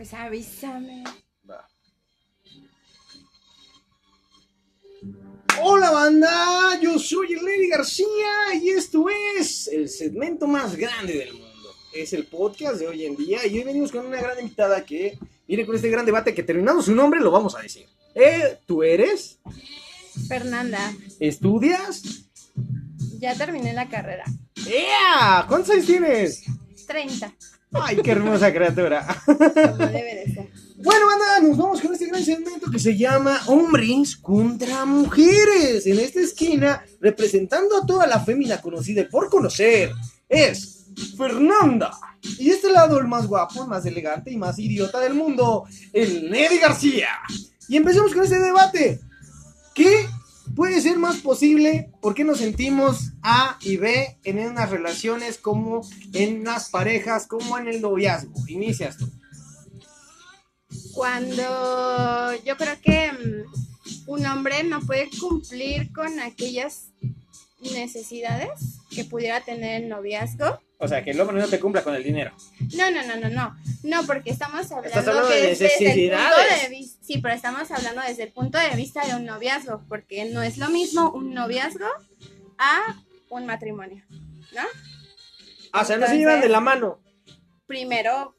[0.00, 1.04] Pues avísame.
[1.46, 1.68] Va.
[5.60, 9.04] Hola banda, yo soy Lady García y esto
[9.38, 11.68] es el segmento más grande del mundo.
[11.92, 15.18] Es el podcast de hoy en día y hoy venimos con una gran invitada que
[15.46, 17.86] viene con este gran debate que terminado su nombre lo vamos a decir.
[18.14, 19.38] Eh, ¿Tú eres?
[20.28, 22.24] Fernanda, ¿Estudias?
[23.18, 24.24] ya terminé la carrera.
[24.66, 25.44] ¡Ea!
[25.46, 26.44] ¿Cuántos años tienes?
[26.86, 27.34] 30,
[27.72, 29.06] ¡Ay, qué hermosa criatura!
[29.26, 30.50] como debe de ser.
[30.82, 35.86] Bueno, banda, nos vamos con este gran segmento que se llama Hombres contra Mujeres.
[35.86, 39.92] En esta esquina, representando a toda la fémina conocida y por conocer,
[40.28, 40.86] es
[41.16, 41.92] Fernanda.
[42.38, 45.64] Y de este lado, el más guapo, el más elegante y más idiota del mundo,
[45.92, 47.08] el Neddy García.
[47.68, 49.00] Y empecemos con este debate.
[49.74, 50.06] ¿Qué
[50.54, 51.90] puede ser más posible?
[52.00, 55.82] ¿Por qué nos sentimos A y B en unas relaciones como
[56.12, 58.32] en las parejas, como en el noviazgo?
[58.48, 59.10] Inicias tú.
[60.92, 66.88] Cuando yo creo que mm, un hombre no puede cumplir con aquellas
[67.60, 70.60] necesidades que pudiera tener el noviazgo.
[70.82, 72.32] O sea, que el hombre no te cumpla con el dinero.
[72.74, 73.56] No, no, no, no, no.
[73.82, 76.62] No, porque estamos hablando, Estás hablando que de es desde el punto necesidades.
[76.62, 76.98] de vista.
[77.06, 80.56] Sí, pero estamos hablando desde el punto de vista de un noviazgo, porque no es
[80.56, 81.84] lo mismo un noviazgo
[82.58, 82.96] a
[83.28, 84.02] un matrimonio,
[84.54, 84.62] ¿no?
[85.72, 87.00] Ah, o sea, no se llevan de la mano,
[87.66, 88.34] Primero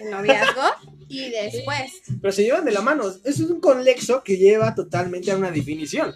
[0.00, 0.62] el noviazgo
[1.08, 1.92] y después.
[2.20, 3.06] pero se llevan de la mano.
[3.08, 6.14] Eso es un conlexo que lleva totalmente a una definición.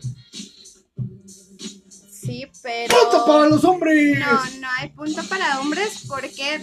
[2.29, 2.95] Sí, pero.
[2.95, 4.19] ¡Punto para los hombres!
[4.19, 6.61] No, no hay punto para hombres porque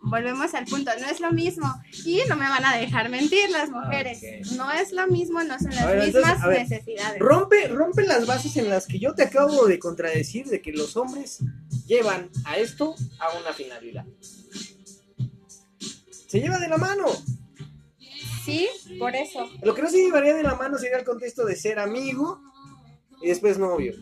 [0.00, 1.66] volvemos al punto, no es lo mismo.
[2.06, 4.18] Y no me van a dejar mentir las mujeres.
[4.18, 4.52] Ok.
[4.56, 7.20] No es lo mismo, no son las ver, mismas ver, necesidades.
[7.20, 10.96] Rompe, rompe las bases en las que yo te acabo de contradecir de que los
[10.96, 11.40] hombres
[11.86, 14.06] llevan a esto a una finalidad.
[16.28, 17.04] Se lleva de la mano.
[18.42, 19.50] Sí, por eso.
[19.62, 22.40] Lo que no se llevaría de la mano sería el contexto de ser amigo
[23.22, 23.94] y después novio.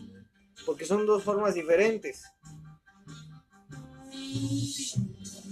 [0.65, 2.23] Porque son dos formas diferentes.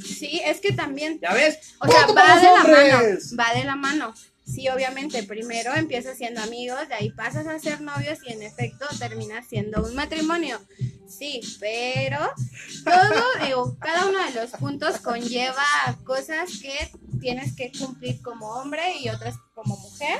[0.04, 1.76] Sí, es que también, ¿Ya ves?
[1.80, 4.14] o sea, ¡Punto va de la mano, va de la mano.
[4.46, 8.86] Sí, obviamente, primero empiezas siendo amigos, de ahí pasas a ser novios y en efecto
[9.00, 10.60] terminas siendo un matrimonio.
[11.08, 12.20] Sí, pero
[12.84, 15.64] todo, digo, cada uno de los puntos conlleva
[16.04, 20.20] cosas que tienes que cumplir como hombre y otras como mujer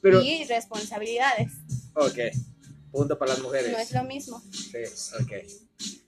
[0.00, 1.52] Pero, y responsabilidades.
[1.94, 2.18] ok.
[2.92, 3.72] Punto para las mujeres.
[3.72, 4.42] No es lo mismo.
[4.52, 4.78] Sí,
[5.20, 5.32] ok.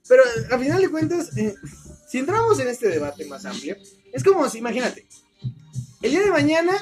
[0.07, 1.55] Pero a final de cuentas, eh,
[2.07, 3.75] si entramos en este debate más amplio,
[4.13, 5.07] es como si, imagínate,
[6.01, 6.73] el día de mañana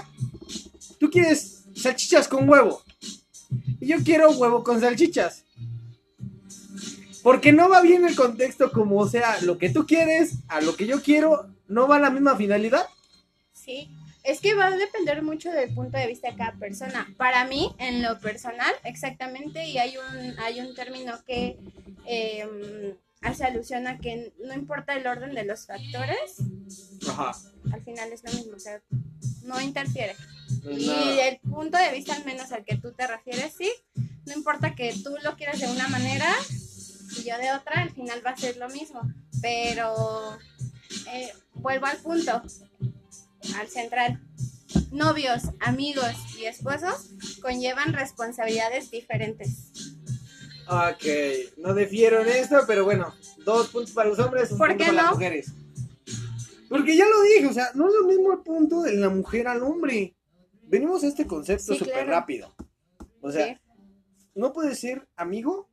[1.00, 2.84] tú quieres salchichas con huevo
[3.80, 5.46] y yo quiero huevo con salchichas.
[7.24, 10.76] Porque no va bien el contexto como, o sea, lo que tú quieres a lo
[10.76, 12.86] que yo quiero, no va a la misma finalidad.
[13.54, 13.90] Sí,
[14.24, 17.14] es que va a depender mucho del punto de vista de cada persona.
[17.18, 21.58] Para mí, en lo personal, exactamente, y hay un, hay un término que
[22.06, 26.38] eh, hace alusión a que no importa el orden de los factores,
[27.10, 27.32] Ajá.
[27.72, 28.82] al final es lo mismo, o sea,
[29.44, 30.16] no interfiere.
[30.64, 33.72] No, Y el punto de vista, al menos al que tú te refieres, sí,
[34.26, 36.34] no importa que tú lo quieras de una manera
[37.18, 39.02] y yo de otra, al final va a ser lo mismo.
[39.42, 40.38] Pero
[41.12, 42.42] eh, vuelvo al punto,
[43.58, 44.22] al central.
[44.92, 47.10] Novios, amigos y esposos
[47.42, 49.72] conllevan responsabilidades diferentes.
[50.68, 51.04] Ok,
[51.58, 53.14] no defiero en esto, pero bueno,
[53.46, 55.52] dos puntos para los hombres, un ¿Por punto qué para las mujeres.
[56.70, 59.48] Porque ya lo dije, o sea, no es lo mismo el punto de la mujer
[59.48, 60.16] al hombre.
[60.64, 62.10] Venimos a este concepto Sí, súper claro.
[62.12, 62.56] rápido.
[63.22, 63.62] O sea, ¿sí?
[64.34, 65.70] no puedes ser amigo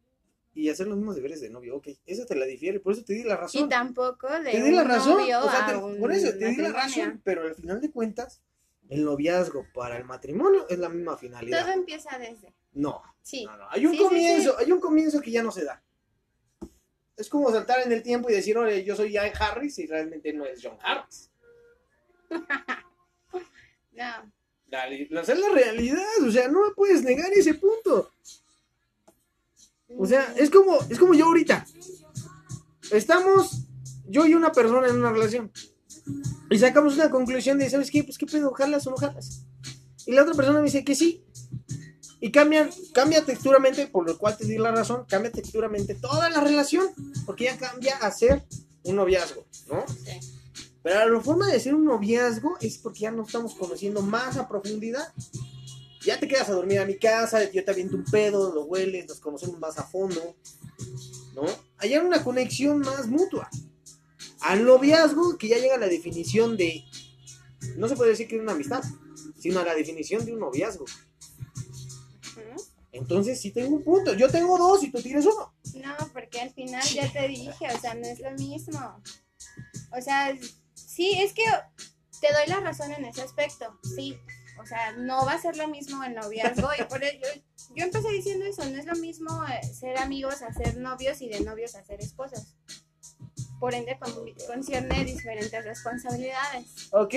[0.55, 1.77] y hacer los mismos deberes de novio.
[1.77, 3.69] Ok, eso te la difiere, por eso te di la Y razón.
[3.69, 5.19] tampoco de Te di la razón.
[5.19, 7.21] novio O sea, a te- un por eso te di la razón.
[7.25, 8.41] Pero al final de cuentas,
[8.89, 11.63] el noviazgo para el matrimonio es la misma finalidad.
[11.63, 12.53] Todo empieza desde.
[12.73, 13.45] No, Sí.
[13.45, 13.67] no, no.
[13.71, 15.83] Hay un Sí, sí, comienzo, hay un comienzo que ya no se da.
[17.17, 20.33] Es como saltar en el tiempo y decir, oye, yo soy Ian Harris y realmente
[20.33, 21.31] no es John Harris.
[23.93, 24.33] No.
[25.21, 28.13] Esa es la realidad, o sea, no me puedes negar ese punto.
[29.99, 31.67] O sea, es como, es como yo ahorita.
[32.91, 33.67] Estamos,
[34.07, 35.53] yo y una persona en una relación.
[36.51, 38.03] Y sacamos una conclusión de, ¿sabes qué?
[38.03, 39.47] Pues qué pedo, jalas o no jalas.
[40.07, 41.25] Y la otra persona me dice que sí.
[42.21, 46.41] Y cambian, cambia texturamente, por lo cual te di la razón, cambia texturamente toda la
[46.41, 46.87] relación,
[47.25, 48.45] porque ya cambia a ser
[48.83, 49.85] un noviazgo, ¿no?
[49.89, 50.19] Sí.
[50.83, 54.49] Pero la forma de ser un noviazgo es porque ya nos estamos conociendo más a
[54.49, 55.13] profundidad.
[56.05, 59.07] Ya te quedas a dormir a mi casa, yo te aviento un pedo, lo hueles,
[59.07, 60.37] nos conocemos más a fondo,
[61.35, 61.43] ¿no?
[61.79, 63.49] Hay una conexión más mutua.
[64.41, 66.85] Al noviazgo, que ya llega la definición de
[67.77, 68.83] no se puede decir que es una amistad,
[69.39, 70.85] sino a la definición de un noviazgo.
[72.93, 74.15] Entonces sí tengo un punto.
[74.15, 75.55] Yo tengo dos y tú tienes uno.
[75.75, 79.01] No, porque al final ya te dije, o sea, no es lo mismo.
[79.97, 80.37] O sea,
[80.75, 81.45] sí, es que
[82.21, 84.17] te doy la razón en ese aspecto, sí.
[84.59, 87.27] O sea, no va a ser lo mismo el noviazgo y por ello
[87.75, 91.29] yo empecé diciendo eso, no es lo mismo eh, ser amigos a ser novios y
[91.29, 92.55] de novios a ser esposos.
[93.59, 94.13] Por ende, con-
[94.47, 96.89] concierne diferentes responsabilidades.
[96.93, 97.15] Ok,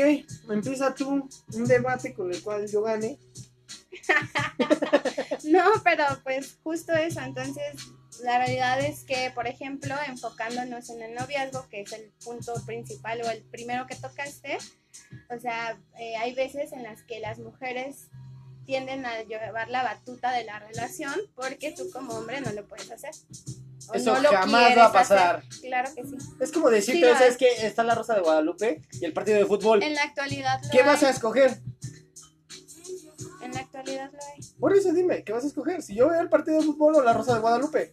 [0.49, 3.17] empieza tú un debate con el cual yo gane.
[5.45, 7.19] No, pero pues justo eso.
[7.21, 7.63] Entonces,
[8.23, 13.21] la realidad es que, por ejemplo, enfocándonos en el noviazgo, que es el punto principal
[13.23, 14.57] o el primero que tocaste,
[15.35, 18.07] o sea, eh, hay veces en las que las mujeres
[18.65, 22.89] tienden a llevar la batuta de la relación porque tú como hombre no lo puedes
[22.91, 23.11] hacer.
[23.89, 25.35] O Eso no lo jamás va a pasar.
[25.45, 25.59] hacer.
[25.61, 26.15] Claro que sí.
[26.39, 27.67] Es como decirte, Sí, ¿sabes es- qué?
[27.67, 29.83] Está la Rosa de Guadalupe y el partido de fútbol.
[29.83, 30.85] En la actualidad lo ¿Qué hay.
[30.85, 31.59] vas a escoger?
[33.41, 34.41] En la actualidad lo hay.
[34.57, 35.81] Por eso dime, ¿qué vas a escoger?
[35.81, 37.91] Si yo veo el partido de fútbol o la Rosa de Guadalupe.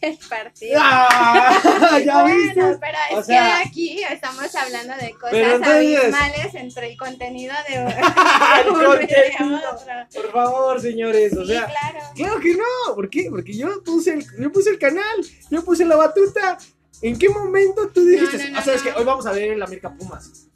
[0.00, 0.78] El partido.
[0.82, 2.00] ¡Ah!
[2.04, 2.78] ¿Ya bueno, viste?
[2.80, 7.54] pero es O sea- que aquí estamos hablando de cosas entonces- abismales entre el contenido
[7.68, 9.60] de contenido.
[9.72, 9.92] otro.
[10.14, 12.00] Por favor, señores, o Sí, sea, claro.
[12.14, 12.94] Claro que no.
[12.94, 13.26] ¿Por qué?
[13.30, 15.16] Porque yo puse el, yo puse el canal,
[15.50, 16.58] yo puse la batuta.
[17.00, 18.38] ¿En qué momento tú dijiste?
[18.38, 18.92] No, no, no, ah, sabes no.
[18.92, 20.46] que hoy vamos a ver el América Pumas.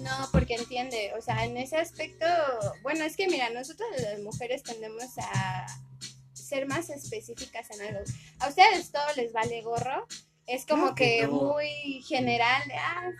[0.00, 2.24] No, porque entiende, o sea, en ese aspecto,
[2.82, 5.66] bueno, es que mira, nosotros las mujeres tendemos a
[6.48, 8.00] ser más específicas en algo.
[8.40, 10.06] A ustedes todo les vale gorro,
[10.46, 11.32] es como que que no.
[11.32, 13.10] muy general, ah,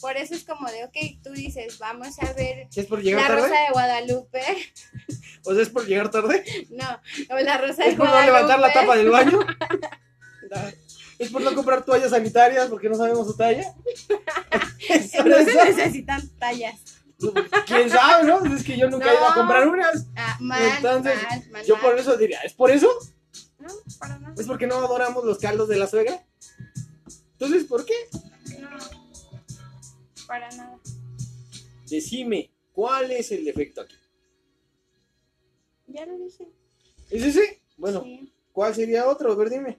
[0.00, 3.28] por eso es como de, ok, tú dices, vamos a ver ¿Es por La llegar
[3.28, 3.42] tarde?
[3.42, 4.42] Rosa de Guadalupe,
[5.44, 6.44] O sea, es por llegar tarde.
[6.70, 7.00] no,
[7.30, 8.26] o La Rosa de Es por no Guadalupe.
[8.26, 9.40] levantar la tapa del baño.
[11.18, 13.72] Es por no comprar toallas sanitarias porque no sabemos su talla.
[14.88, 15.50] Es por No eso.
[15.52, 16.80] se necesitan tallas.
[17.66, 18.44] ¿Quién sabe, no?
[18.54, 19.34] Es que yo nunca he ido a No.
[19.36, 20.06] comprar unas.
[20.16, 22.88] Ah, mal, Entonces, mal, mal, Yo por eso diría, ¿es por eso?
[23.58, 24.34] No, para nada.
[24.38, 26.26] ¿Es porque no adoramos los caldos de la suegra?
[27.32, 27.94] Entonces, ¿por qué?
[28.60, 28.68] No,
[30.26, 30.78] para nada.
[31.88, 33.96] Decime, ¿cuál es el defecto aquí?
[35.86, 36.48] Ya lo dije.
[37.10, 37.62] ¿Es ese?
[37.76, 38.32] Bueno, Sí.
[38.52, 39.30] ¿cuál sería otro?
[39.32, 39.78] A ver, dime.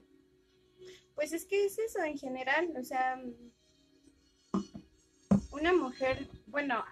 [1.14, 3.20] Pues es que es eso en general, o sea,
[5.50, 6.84] una mujer, bueno,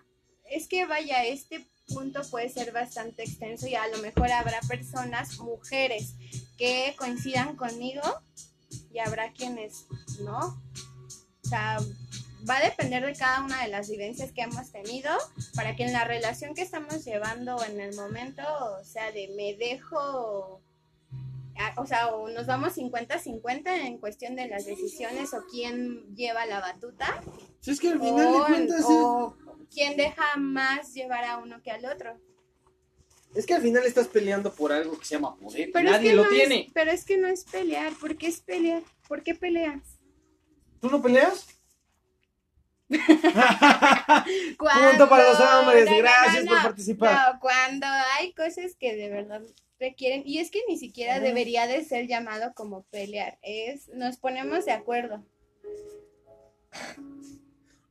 [0.55, 5.39] es que vaya, este punto puede ser bastante extenso y a lo mejor habrá personas,
[5.39, 6.15] mujeres,
[6.57, 8.03] que coincidan conmigo
[8.93, 9.87] y habrá quienes
[10.21, 10.63] no.
[11.45, 11.79] O sea,
[12.49, 15.11] va a depender de cada una de las vivencias que hemos tenido
[15.55, 18.43] para que en la relación que estamos llevando en el momento,
[18.81, 20.61] o sea, de me dejo
[21.59, 26.47] a- o sea, o nos vamos 50-50 en cuestión de las decisiones o quién lleva
[26.47, 27.23] la batuta
[27.61, 29.37] Si es que al final o, de cuentas o
[29.73, 32.19] quién deja más llevar a uno que al otro.
[33.35, 35.71] es, que al final estás peleando por algo que se llama poder.
[35.73, 36.61] Pero Nadie es que lo no tiene.
[36.67, 37.93] Es, pero es que no es pelear.
[37.95, 38.83] ¿Por qué es pelear?
[39.09, 39.99] ¿Por qué peleas?
[40.81, 41.47] ¿Tú no peleas?
[44.59, 47.35] Cuando- para los hombres, no, gracias no, por participar.
[47.35, 47.87] No, cuando
[48.19, 49.43] hay cosas que de verdad
[49.79, 54.65] requieren, y es que ni siquiera debería de ser llamado como pelear, es nos ponemos
[54.65, 55.25] de acuerdo.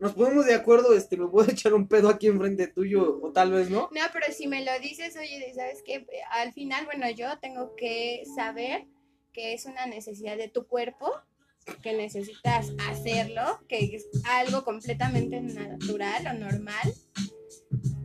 [0.02, 3.52] Nos ponemos de acuerdo, este, me puedo echar un pedo aquí enfrente tuyo, o tal
[3.52, 3.88] vez no.
[3.92, 6.08] No, pero si me lo dices, oye, ¿sabes qué?
[6.32, 8.88] Al final, bueno, yo tengo que saber
[9.32, 11.12] que es una necesidad de tu cuerpo,
[11.84, 16.96] que necesitas hacerlo, que es algo completamente natural o normal.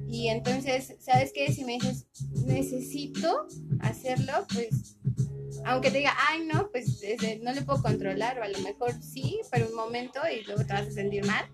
[0.06, 1.50] Y entonces, ¿sabes qué?
[1.50, 2.06] Si me dices,
[2.44, 3.46] necesito
[3.80, 4.98] hacerlo, pues,
[5.64, 7.00] aunque te diga, ay, no, pues
[7.40, 10.74] no le puedo controlar, o a lo mejor sí, pero un momento y luego te
[10.74, 11.50] vas a sentir mal.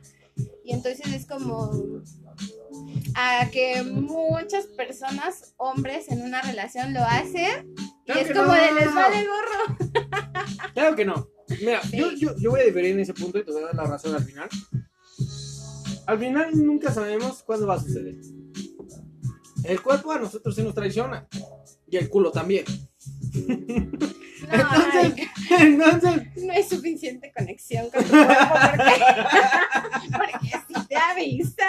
[0.64, 1.70] Y entonces es como
[3.14, 7.75] a que muchas personas, hombres en una relación lo hacen
[8.06, 8.52] y es como no.
[8.54, 9.76] de les vale gorro.
[10.75, 11.28] Claro que no.
[11.61, 11.99] Mira, Sí.
[11.99, 13.84] yo, yo, yo voy a diferir en ese punto y te voy a dar la
[13.84, 14.49] razón al final.
[16.06, 18.16] Al final nunca sabemos cuándo va a suceder.
[19.64, 21.28] El cuerpo a nosotros se nos traiciona.
[21.88, 22.64] Y el culo también.
[24.49, 29.02] No, Entonces, ay, entonces, no hay suficiente conexión con tu cuerpo porque,
[30.18, 31.66] porque si te avisa.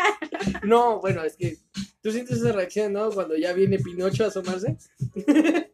[0.64, 1.58] no, bueno, es que
[2.02, 3.12] tú sientes esa reacción, ¿no?
[3.12, 4.78] Cuando ya viene Pinocho a asomarse.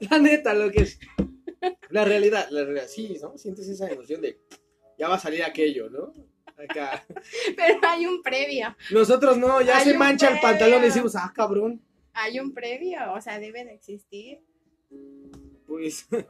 [0.00, 0.98] la neta, lo que es.
[1.90, 3.38] La realidad, la realidad, sí, ¿no?
[3.38, 4.40] Sientes esa emoción de
[4.98, 6.12] ya va a salir aquello, ¿no?
[6.56, 7.04] Acá.
[7.56, 11.32] Pero hay un previo, Nosotros no, ya Hay se mancha el pantalón y decimos, ah,
[11.34, 11.82] cabrón.
[12.12, 14.40] hay un previo, o sea, debe de existir.
[15.66, 16.26] Pues, pues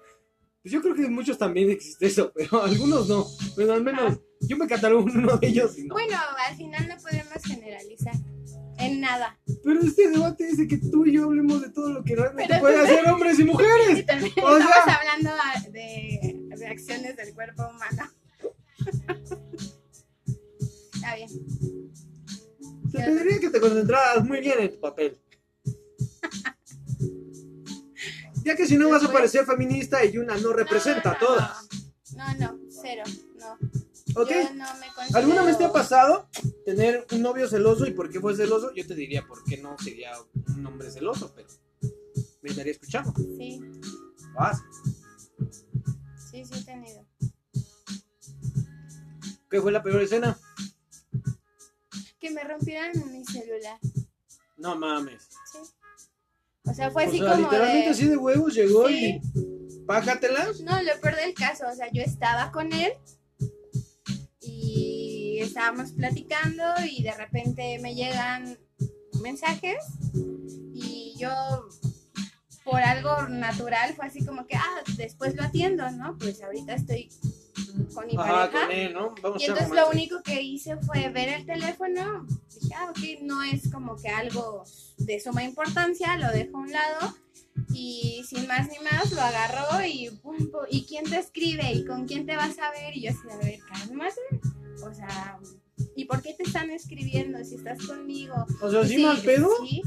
[0.64, 3.26] yo creo que en muchos también existe eso, pero algunos no.
[3.56, 5.94] Bueno, al menos yo me catalogo uno de ellos y no.
[5.94, 6.16] Bueno,
[6.48, 8.14] al final no podemos generalizar
[8.78, 9.38] en nada.
[9.62, 12.60] Pero este debate dice que tú y yo hablemos de todo lo que realmente Pero
[12.60, 14.06] puede entonces- hacer hombres y Y mujeres.
[14.06, 15.30] también O estamos sea- hablando
[15.72, 18.10] de reacciones del cuerpo humano.
[20.94, 21.28] Está bien.
[22.92, 25.18] Te pediría que te concentraras muy bien en tu papel.
[28.44, 31.66] Ya que si no vas a parecer feminista y Yuna no representa a todas.
[32.14, 33.02] No, no, cero.
[33.36, 33.54] No.
[34.20, 34.30] ¿Ok?
[34.30, 35.18] Yo no me considero...
[35.18, 36.28] ¿Alguna vez te ha pasado
[36.64, 38.72] tener un novio celoso y por qué fue celoso?
[38.74, 40.12] Yo te diría por qué no sería
[40.54, 41.48] un hombre celoso, pero
[42.42, 43.12] me estaría escuchando.
[43.16, 43.60] Sí,
[44.34, 44.60] Vas.
[46.30, 47.04] sí, sí he tenido.
[49.50, 50.38] ¿Qué fue la peor escena?
[52.20, 53.78] Que me rompieran mi celular.
[54.58, 55.28] No mames.
[56.66, 57.90] O sea, fue o así sea, como literalmente de...
[57.90, 59.20] así de huevos llegó Sí.
[59.20, 60.60] y pájatelas.
[60.60, 62.92] No, lo peor del caso, o sea, yo estaba con él
[64.40, 68.58] y estábamos platicando y de repente me llegan
[69.22, 69.76] mensajes
[70.74, 71.30] y yo
[72.64, 76.16] por algo natural fue así como que, ah, después lo atiendo, ¿no?
[76.18, 77.10] Pues ahorita estoy
[77.94, 78.66] con mi Ajá, pareja.
[78.66, 79.14] con él, ¿no?
[79.22, 79.96] Vamos Y entonces lo romance.
[79.96, 82.26] único que hice fue ver el teléfono.
[82.60, 84.64] Dije, ah, ok, no es como que algo
[84.98, 87.14] de suma importancia, lo dejo a un lado.
[87.72, 91.72] Y sin más ni más lo agarró y pum, pum, ¿y quién te escribe?
[91.72, 92.96] ¿Y con quién te vas a ver?
[92.96, 94.20] Y yo así, a ver, cálmate.
[94.84, 95.38] O sea,
[95.94, 98.34] ¿y por qué te están escribiendo si estás conmigo?
[98.60, 99.48] O sea, ¿sí Sí, mal pedo?
[99.62, 99.82] Sí.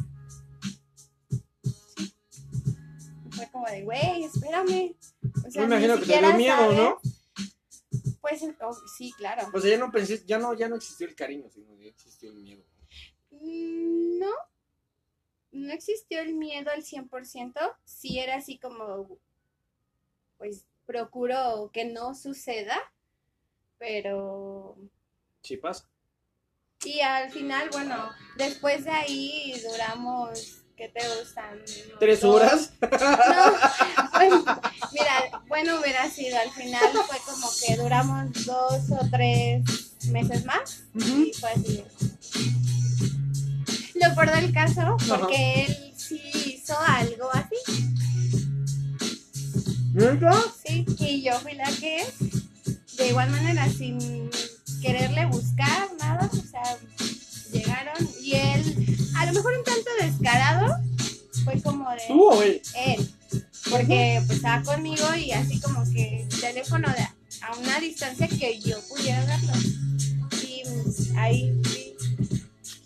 [1.97, 2.09] Sí.
[3.31, 4.95] Fue como de, güey, espérame.
[5.45, 6.73] O Yo me imagino que te dio miedo.
[6.73, 6.97] ¿no?
[8.27, 9.47] Pues oh, sí, claro.
[9.53, 12.29] O sea, ya no pensé, ya no, ya no existió el cariño, sino ya existió
[12.31, 12.63] el miedo.
[13.31, 14.31] Mm, No,
[15.51, 19.17] no existió el miedo al 100%, sí era así como,
[20.37, 22.77] pues procuro que no suceda,
[23.77, 24.77] pero...
[25.43, 25.89] Sí pasa.
[26.83, 31.61] Y al final, bueno, después de ahí duramos, ¿qué te gustan?
[31.99, 32.73] ¿Tres Dos- horas?
[32.81, 32.89] No,
[34.13, 34.61] bueno, mira,
[35.57, 39.63] bueno hubiera sido, al final fue como que duramos dos o tres
[40.11, 41.83] meses más y fue así.
[43.95, 47.95] Lo peor del caso, porque él sí hizo algo así,
[49.93, 50.31] ¿Neta?
[50.63, 52.05] sí, y yo fui la que,
[52.97, 54.29] de igual manera, sin
[54.79, 56.77] quererle buscar nada, o sea,
[57.51, 60.75] llegaron y él, a lo mejor un tanto descarado,
[61.43, 62.01] fue como de...
[62.07, 62.61] ¿Tú o él?
[62.75, 63.16] él,
[63.69, 67.03] porque pues estaba conmigo y así como que teléfono de,
[67.41, 69.53] a una distancia que yo pudiera verlo.
[70.47, 71.95] Y mm, ahí sí.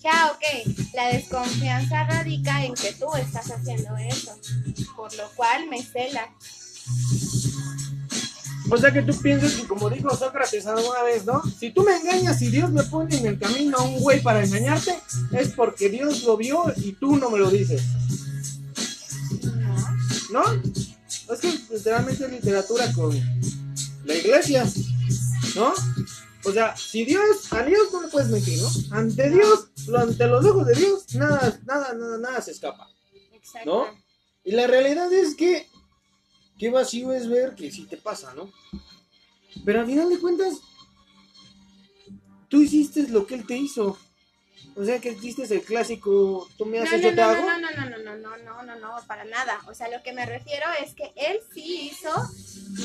[0.04, 4.36] Ya, ok, la desconfianza radica en que tú estás haciendo eso,
[4.96, 6.28] por lo cual me cela.
[8.72, 11.44] O sea que tú piensas que como dijo Sócrates alguna vez, ¿no?
[11.60, 14.44] Si tú me engañas y Dios me pone en el camino a un güey para
[14.44, 14.98] engañarte,
[15.34, 17.84] es porque Dios lo vio y tú no me lo dices,
[19.44, 19.81] No,
[20.32, 20.44] ¿no?
[21.34, 23.16] Es que literalmente es literatura con
[24.06, 24.66] la iglesia,
[25.56, 25.74] ¿no?
[26.44, 28.70] O sea, si Dios, a Dios no le puedes mentir, ¿no?
[28.98, 32.90] Ante Dios, ante los ojos de Dios, nada, nada, nada, nada se escapa.
[33.66, 33.86] ¿No?
[34.44, 35.68] Y la realidad es que
[36.58, 38.52] qué vacío es ver que sí te pasa, ¿no?
[39.66, 40.56] Pero al final de cuentas,
[42.48, 43.98] tú hiciste lo que él te hizo.
[44.76, 47.42] O sea, que es el clásico, tú me haces, no, no, yo te no, hago.
[47.46, 49.60] No, no, no, no, no, no, no, no, para nada.
[49.68, 52.10] O sea, lo que me refiero es que él sí hizo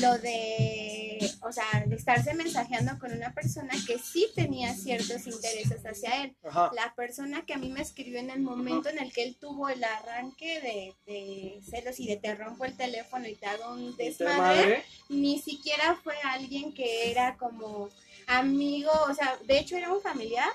[0.01, 5.85] lo de, o sea, de estarse mensajeando con una persona que sí tenía ciertos intereses
[5.85, 6.35] hacia él.
[6.43, 9.69] La persona que a mí me escribió en el momento en el que él tuvo
[9.69, 13.95] el arranque de, de, celos y de te rompo el teléfono y te hago un
[13.95, 17.89] desmadre, ni siquiera fue alguien que era como
[18.27, 20.49] amigo, o sea, de hecho era un familiar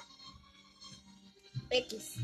[1.72, 2.14] X.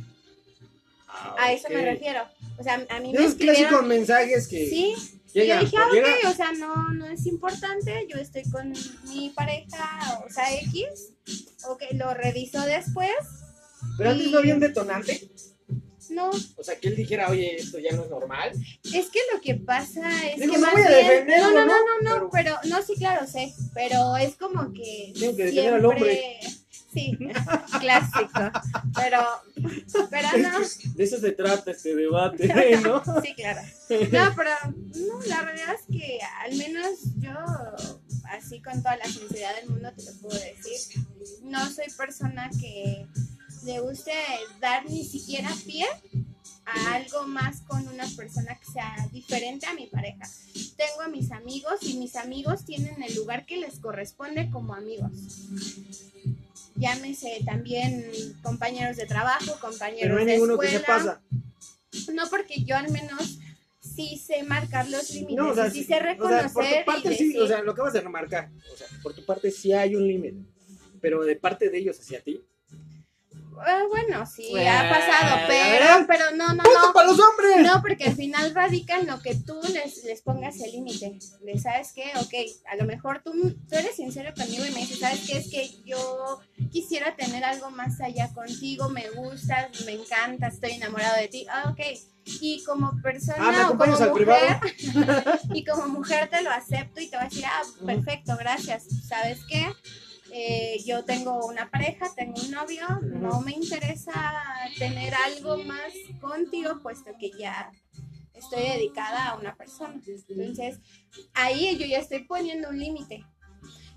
[1.09, 2.23] Ah, A eso me refiero.
[2.59, 4.95] O sea, a mí me Esos clásicos mensajes que Sí,
[5.35, 5.89] y llegan yo dije, ah,
[6.27, 8.73] ok, o sea, no, no es importante, yo estoy con
[9.09, 11.13] mi pareja, o sea, X,
[11.69, 13.11] ok, lo reviso después,
[13.97, 15.29] Pero antes no había un detonante.
[16.11, 18.53] no, O sea, que él dijera, oye, esto ya no es normal.
[18.85, 21.65] es que lo que pasa es Digo, que no más voy a bien, no, no,
[21.65, 21.67] ¿no?
[21.67, 25.75] no, no, Pero- pero, no, sí, claro, sé, pero es como que Tengo que defender
[25.75, 26.41] al siempre- hombre.
[26.93, 27.19] Sí,
[27.81, 28.51] clásico,
[28.95, 29.21] pero,
[30.11, 30.59] pero no,
[30.95, 32.49] De eso se trata este debate,
[32.83, 33.03] ¿no?
[33.23, 33.61] Sí, claro.
[34.13, 37.31] No, pero no, la realidad es que al menos yo,
[38.31, 41.05] así con toda la sinceridad del mundo, te lo puedo decir.
[41.43, 43.07] No soy persona que
[43.65, 44.13] le guste
[44.61, 45.87] dar ni siquiera pie
[46.67, 50.27] a algo más con una persona que sea diferente a mi pareja.
[50.77, 55.13] tengo a mis amigos y mis amigos tienen el lugar que les corresponde como amigos.
[56.79, 58.11] Llámese también
[58.43, 60.87] compañeros de trabajo, compañeros Pero no hay de ninguno que escuela.
[60.87, 61.23] se pasa.
[62.15, 63.39] No, porque yo al menos
[63.81, 66.85] sí sé marcar los límites, No, o sea, sí sé o sea, reconocer por tu
[66.85, 68.51] parte sí, o sea, lo acabas de remarcar.
[68.73, 70.39] O sea, por tu parte sí hay un límite.
[71.01, 72.45] Pero de parte de ellos hacia ti.
[73.65, 76.93] "Ah, bueno, sí, Bueno, ha pasado, pero, pero no, no, ¡Punto no.
[76.93, 77.57] para los hombres!
[77.61, 81.19] No, porque al final radica en lo que tú les, les pongas el límite.
[81.43, 82.13] De, ¿sabes qué?
[82.21, 82.35] Ok,
[82.71, 85.39] a lo mejor tú, tú eres sincero conmigo y me dices, ¿sabes qué?
[85.39, 91.17] Es que yo quisiera tener algo más allá contigo, me gustas, me encanta, estoy enamorado
[91.17, 91.47] de ti.
[91.51, 91.81] Ah, ok.
[92.41, 94.61] Y como persona Ah, ¿me o como mujer,
[95.55, 98.85] y como mujer te lo acepto y te voy a decir, ah, perfecto, gracias.
[99.09, 99.67] ¿Sabes qué?
[100.33, 104.13] Eh, yo tengo una pareja, tengo un novio, no me interesa
[104.79, 107.71] tener algo más contigo, puesto que ya
[108.35, 110.01] estoy dedicada a una persona.
[110.29, 110.79] Entonces,
[111.35, 113.25] ahí yo ya estoy poniendo un límite.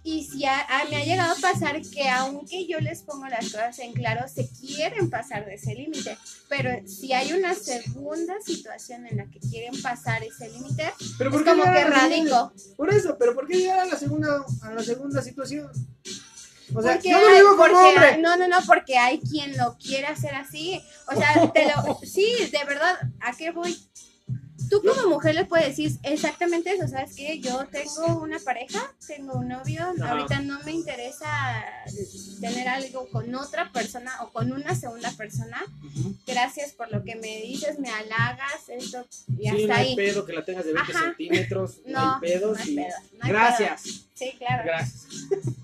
[0.03, 3.45] Y si a- a- me ha llegado a pasar que aunque yo les pongo las
[3.51, 6.17] cosas en claro, se quieren pasar de ese límite.
[6.49, 11.35] Pero si hay una segunda situación en la que quieren pasar ese límite, Pero es
[11.35, 12.51] ¿por qué como que radico.
[12.77, 15.69] Por eso, pero ¿por qué llegar a la segunda, a la segunda situación?
[16.73, 18.05] O sea, Porque yo lo digo como hombre.
[18.05, 20.81] hay- no, no, no, porque hay quien lo quiere hacer así.
[21.07, 23.77] O sea, te lo, sí, de verdad, ¿a qué voy?
[24.69, 27.41] Tú como mujer le puedes decir exactamente eso, ¿sabes qué?
[27.41, 30.11] Yo tengo una pareja, tengo un novio, Ajá.
[30.11, 31.27] ahorita no me interesa
[32.39, 35.61] tener algo con otra persona o con una segunda persona.
[35.93, 36.15] Ujú.
[36.25, 39.05] Gracias por lo que me dices, me halagas, esto,
[39.37, 39.95] y hasta Sí, no hay ahí.
[39.97, 41.03] pedo que la tengas de 20 Ajá.
[41.03, 41.81] centímetros.
[41.87, 42.57] No, No, hay pedos.
[42.57, 43.81] no hay y- pedo, no hay Gracias.
[44.13, 44.63] Sí, claro.
[44.63, 45.05] Gracias.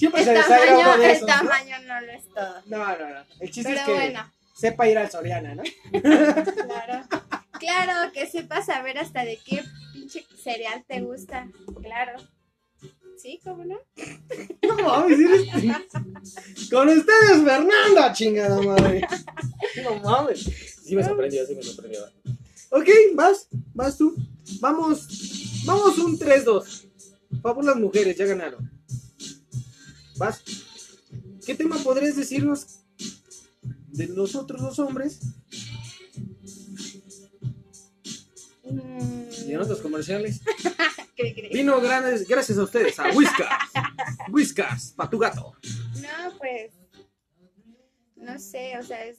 [0.00, 2.62] Siempre El se uno tamaño, de el tamaño no lo es todo.
[2.68, 3.24] No, no, no.
[3.38, 4.32] El chiste Pero es que bueno.
[4.54, 5.62] sepa ir al Soriana, ¿no?
[5.92, 7.06] Claro.
[7.58, 11.48] Claro, que sepas saber hasta de qué pinche cereal te gusta.
[11.82, 12.12] Claro.
[13.18, 13.40] ¿Sí?
[13.44, 13.78] ¿Cómo no?
[14.62, 15.48] No mames, eres...
[16.70, 19.02] Con ustedes, Fernanda, chingada madre.
[19.84, 20.40] No mames.
[20.82, 22.00] Sí me sorprendió, sí me sorprendió.
[22.70, 24.16] Ok, vas, vas tú.
[24.60, 26.86] Vamos, vamos un 3-2.
[27.42, 28.79] Favor las mujeres, ya ganaron.
[30.20, 30.42] Vas.
[31.46, 32.82] ¿Qué tema podrías decirnos
[33.88, 35.20] de nosotros los hombres
[38.70, 40.42] Mm, y de otros comerciales?
[41.52, 43.48] Vino grandes, gracias a ustedes, a Whiskas.
[44.30, 45.54] Whiskas, pa' tu gato.
[46.00, 46.72] No, pues.
[48.16, 49.18] No sé, o sea, es.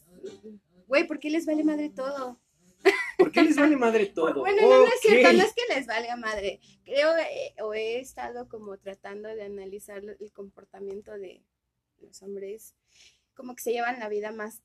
[0.88, 2.40] Güey, ¿por qué les vale madre todo?
[3.24, 4.40] ¿Por qué les vale madre todo?
[4.42, 6.60] Bueno, no, no es cierto, no es que les valga madre.
[6.84, 11.44] Creo eh, o he estado como tratando de analizar el comportamiento de
[12.00, 12.76] los hombres,
[13.36, 14.62] como que se llevan la vida más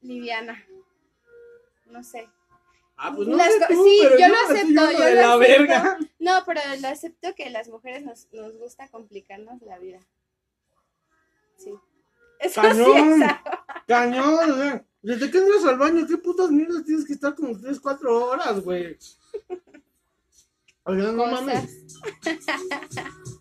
[0.00, 0.64] liviana.
[1.86, 2.28] No sé.
[2.96, 5.34] Ah, pues no Las sé tú, sí, pero yo lo acepto, yo de lo la
[5.34, 5.38] acepto.
[5.38, 5.98] verga.
[6.18, 10.00] No, pero lo acepto que las mujeres nos, nos gusta complicarnos la vida.
[11.58, 11.74] Sí.
[12.40, 13.22] Eso sí Cañón.
[13.22, 13.64] es algo.
[13.86, 18.26] Cañón, desde que entras al baño, ¿qué putas mierdas tienes que estar como 3, 4
[18.28, 18.96] horas, güey?
[20.84, 21.68] Oigan, no mames.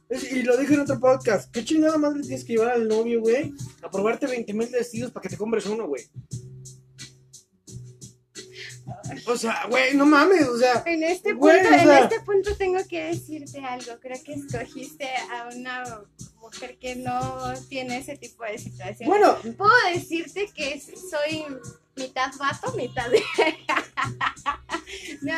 [0.10, 1.52] Es- y lo dije en otro podcast.
[1.52, 3.54] ¿Qué chingada madre tienes que llevar al novio, güey?
[3.84, 6.04] A probarte 20 mil vestidos para que te compres uno, güey.
[9.28, 10.84] O sea, güey, no mames, o sea.
[10.86, 14.00] En este Güey, punto, o sea- en este punto tengo que decirte algo.
[14.00, 15.84] Creo que escogiste a una
[16.46, 19.08] mujer que no tiene ese tipo de situaciones.
[19.08, 21.44] Bueno, puedo decirte que soy
[21.96, 23.10] mitad vato, mitad
[25.22, 25.38] No,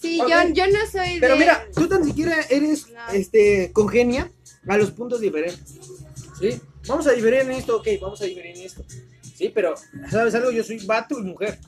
[0.00, 3.08] sí, yo, yo no soy de pero mira, tú tan siquiera eres, No.
[3.12, 4.30] este, congenia
[4.66, 5.74] a los puntos diferentes.
[6.40, 6.58] ¿Sí?
[6.86, 8.82] Vamos a diferir en esto, ok, vamos a diferir en esto.
[9.36, 9.74] Sí, pero,
[10.10, 10.50] ¿sabes algo?
[10.50, 11.58] Yo soy vato y mujer.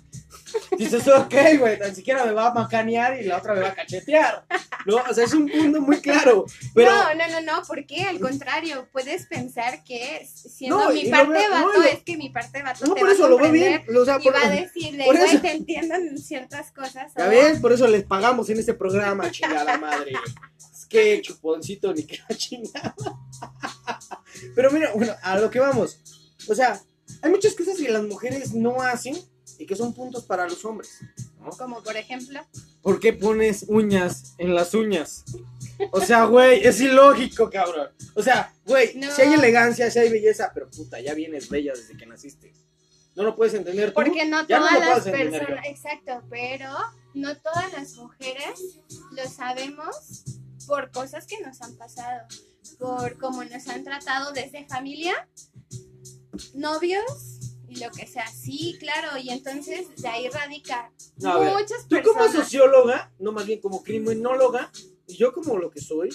[0.79, 3.75] Dices, ok, güey, tan siquiera me va a macanear y la otra me va a
[3.75, 4.45] cachetear.
[4.87, 6.45] No, o sea, es un punto muy claro.
[6.75, 8.03] Pero, No, no, no, no, ¿por qué?
[8.05, 12.31] Al contrario, puedes pensar que siendo No, mi parte veo- no, vato es que mi
[12.31, 13.85] parte vato no, te por va eso a lo veo bien.
[13.97, 17.13] O sea, y por, va a decirle, güey, te entiendo en ciertas cosas.
[17.17, 20.13] ya ves, por eso les pagamos en este programa, chingada madre.
[20.75, 22.95] Es que chuponcito ni que la chingada.
[24.55, 25.99] Pero mira, bueno, a lo que vamos.
[26.49, 26.81] O sea,
[27.23, 29.17] hay muchas cosas que las mujeres no hacen
[29.63, 30.99] y que son puntos para los hombres.
[31.41, 31.51] ¿no?
[31.51, 32.41] Como por ejemplo,
[32.83, 35.25] ¿Por qué pones uñas en las uñas?
[35.93, 37.91] O sea, güey, es ilógico, cabrón.
[38.15, 39.09] O sea, güey, No.
[39.15, 42.53] si hay elegancia, si hay belleza, pero puta, ya vienes bella desde que naciste.
[43.15, 43.95] No lo puedes entender tú.
[43.95, 46.69] porque no ya todas las personas, exacto, pero
[47.15, 48.81] no todas las mujeres
[49.13, 50.25] lo sabemos
[50.67, 52.27] por cosas que nos han pasado,
[52.81, 55.29] por cómo nos han tratado desde familia,
[56.55, 57.32] novios
[57.73, 58.27] y lo que sea.
[58.27, 62.45] Sí, claro, y entonces de ahí radica No, a ver, muchas Tú como personas.
[62.45, 64.71] socióloga, no más bien como criminóloga,
[65.07, 66.11] y yo como lo que soy,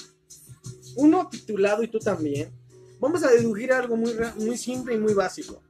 [0.96, 2.52] uno titulado y tú también,
[3.00, 5.62] vamos a deducir algo muy, muy simple y muy básico.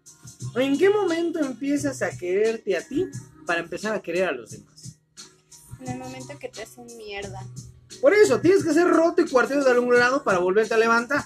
[0.56, 3.06] ¿En qué momento empiezas a quererte a ti
[3.45, 5.00] para empezar a querer a los demás?
[5.80, 7.45] En el momento que te hacen mierda.
[8.02, 11.26] Por eso, tienes que ser roto y cuartero de algún lado para volverte a levantar,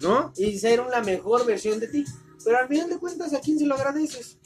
[0.00, 0.32] ¿no?
[0.36, 2.04] Y ser la mejor versión de ti.
[2.44, 4.38] Pero al final de cuentas, ¿a quién se lo agradeces?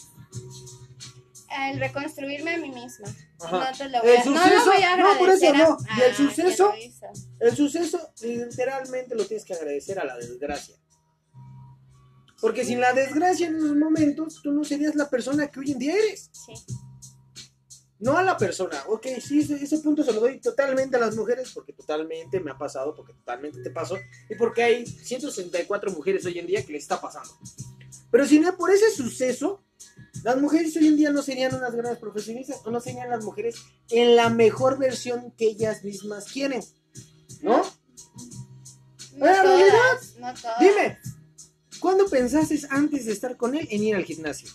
[1.70, 3.08] El reconstruirme a mí misma.
[3.40, 3.70] Ajá.
[3.70, 5.52] No te lo El voy a, no suceso- lo voy a no, por eso a-
[5.52, 5.76] no.
[5.98, 6.72] Y el suceso-.
[7.40, 10.76] El suceso literalmente lo tienes que agradecer a la desgracia.
[12.40, 15.78] Porque sin la desgracia en esos momentos, tú no serías la persona que hoy en
[15.78, 16.30] día eres.
[16.32, 16.54] Sí.
[18.00, 18.82] No a la persona.
[18.88, 22.50] Ok, sí, ese, ese punto se lo doy totalmente a las mujeres, porque totalmente me
[22.50, 23.96] ha pasado, porque totalmente te pasó,
[24.28, 27.30] y porque hay 164 mujeres hoy en día que les está pasando.
[28.12, 29.64] Pero si no por ese suceso,
[30.22, 33.56] las mujeres hoy en día no serían unas grandes profesionistas, o no serían las mujeres
[33.88, 36.62] en la mejor versión que ellas mismas quieren.
[37.40, 37.62] ¿No?
[39.16, 39.68] No ¿En realidad?
[39.70, 40.60] todas, no todas.
[40.60, 40.98] Dime,
[41.80, 44.50] ¿cuándo pensaste antes de estar con él en ir al gimnasio?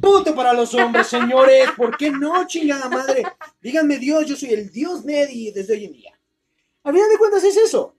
[0.00, 1.70] Puto para los hombres, señores.
[1.76, 3.22] ¿Por qué no, chingada madre?
[3.60, 6.18] Díganme Dios, yo soy el Dios Neddy desde hoy en día.
[6.84, 7.95] Al final de cuentas es eso.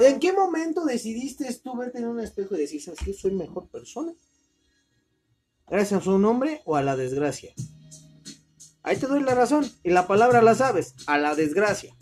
[0.00, 3.12] ¿En qué momento decidiste tú verte en un espejo y decir, ¿sabes qué?
[3.12, 4.14] Soy mejor persona?
[5.68, 7.54] ¿Gracias a su nombre o a la desgracia?
[8.82, 9.70] Ahí te doy la razón.
[9.82, 11.94] Y la palabra la sabes, a la desgracia.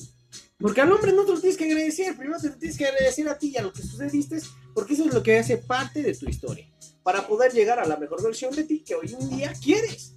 [0.58, 2.16] Porque al hombre no te lo tienes que agradecer.
[2.16, 4.40] Primero te lo tienes que agradecer a ti y a lo que sucediste.
[4.74, 6.70] Porque eso es lo que hace parte de tu historia.
[7.02, 10.14] Para poder llegar a la mejor versión de ti que hoy en día quieres.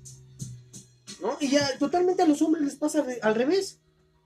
[1.22, 1.38] ¿No?
[1.40, 3.80] Y ya totalmente a los hombres les pasa al revés.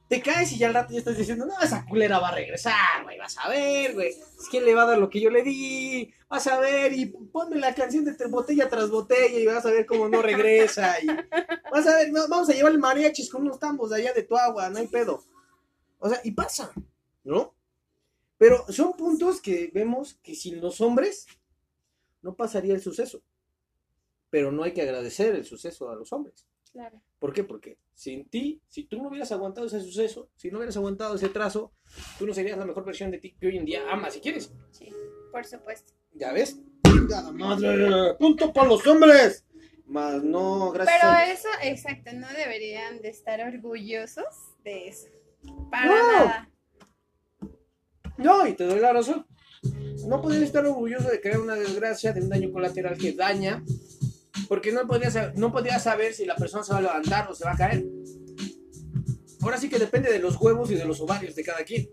[0.08, 3.04] Te caes y ya al rato ya estás diciendo, no, esa culera va a regresar,
[3.04, 4.10] güey, vas a ver, güey.
[4.10, 7.08] Es que le va a dar lo que yo le di, vas a ver, y
[7.08, 10.96] ponme la canción de botella tras botella y vas a ver cómo no regresa.
[11.02, 14.38] Y vas a ver, vamos a llevar el mariachis con unos tambos allá de tu
[14.38, 15.24] agua, no hay pedo.
[16.00, 16.72] O sea, y pasa,
[17.24, 17.54] ¿no?
[18.38, 21.26] Pero son puntos que vemos que sin los hombres
[22.22, 23.22] no pasaría el suceso.
[24.30, 26.46] Pero no hay que agradecer el suceso a los hombres.
[26.78, 27.02] Claro.
[27.18, 27.44] ¿Por qué?
[27.44, 31.28] Porque sin ti, si tú no hubieras aguantado ese suceso, si no hubieras aguantado ese
[31.28, 31.72] trazo,
[32.20, 34.54] tú no serías la mejor versión de ti que hoy en día amas si quieres.
[34.70, 34.90] Sí,
[35.32, 35.94] por supuesto.
[36.14, 36.60] ¿Ya ves?
[38.20, 39.44] ¡Punto para los hombres!
[39.88, 44.26] Más no, gracias Pero a eso, exacto, no deberían de estar orgullosos
[44.64, 45.08] de eso.
[45.72, 45.96] Para No.
[45.96, 46.50] nada.
[48.20, 49.26] No, y te doy la razón.
[50.06, 53.64] No podrías estar orgulloso de crear una desgracia, de un daño colateral que daña,
[54.48, 57.46] porque no podrías, no podrías saber si la persona se va a levantar o se
[57.46, 57.86] va a caer.
[59.42, 61.90] Ahora sí que depende de los huevos y de los ovarios de cada quien.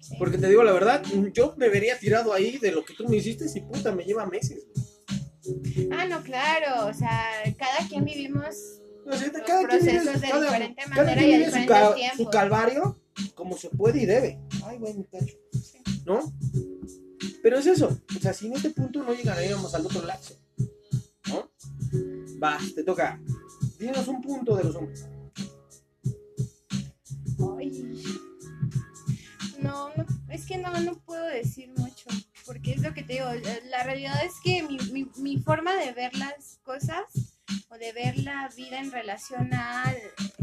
[0.00, 0.16] Sí.
[0.18, 3.16] Porque te digo la verdad, yo me vería tirado ahí de lo que tú me
[3.16, 4.66] hiciste y puta, me lleva meses.
[5.92, 6.86] Ah, no, claro.
[6.86, 7.20] O sea,
[7.56, 8.80] cada quien vivimos.
[9.04, 11.40] Los cada quien vive, procesos de cada- diferente cada manera quien
[11.98, 13.00] y a su, calvario
[13.34, 14.40] como se puede y debe.
[14.64, 15.36] Ay, güey, mi tacho.
[15.52, 15.78] Sí.
[16.06, 16.32] ¿No?
[17.42, 18.00] Pero es eso.
[18.16, 20.34] O sea, si en este punto no llegaríamos al otro lapso.
[21.94, 22.40] ¿No?
[22.40, 23.20] Va, te toca.
[23.78, 25.06] Dinos un punto de los hombres.
[27.58, 28.02] Ay.
[29.60, 32.06] No, no, es que no, no puedo decir mucho,
[32.44, 33.26] porque es lo que te digo,
[33.70, 37.04] la, realidad es que mi, mi, mi forma de ver las cosas
[37.70, 39.96] o de ver la vida en relación al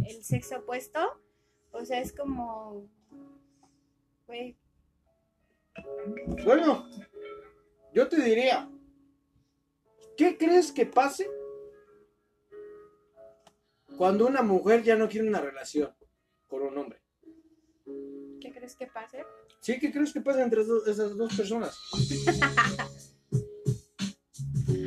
[0.05, 1.21] el sexo opuesto,
[1.71, 2.87] o sea, es como,
[6.43, 6.85] Bueno,
[7.93, 8.69] yo te diría,
[10.17, 11.29] ¿qué crees que pase
[13.97, 15.93] cuando una mujer ya no quiere una relación
[16.47, 16.99] con un hombre?
[18.39, 19.23] ¿qué crees que pase?
[19.61, 19.79] ¿Sí?
[19.79, 21.77] ¿Qué crees que pasa entre do- esas dos personas?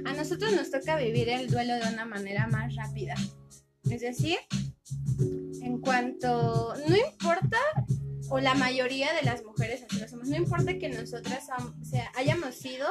[0.06, 3.14] A nosotros nos toca vivir el duelo de una manera más rápida.
[3.90, 4.36] Es decir,
[5.62, 7.58] en cuanto, no importa,
[8.30, 11.46] o la mayoría de las mujeres así lo somos, no importa que nosotras
[11.80, 12.86] o sea, hayamos sido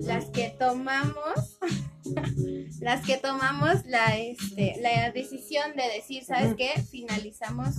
[0.00, 1.58] las que tomamos,
[2.80, 6.70] las que tomamos la, este, la decisión de decir, ¿sabes qué?
[6.90, 7.76] Finalizamos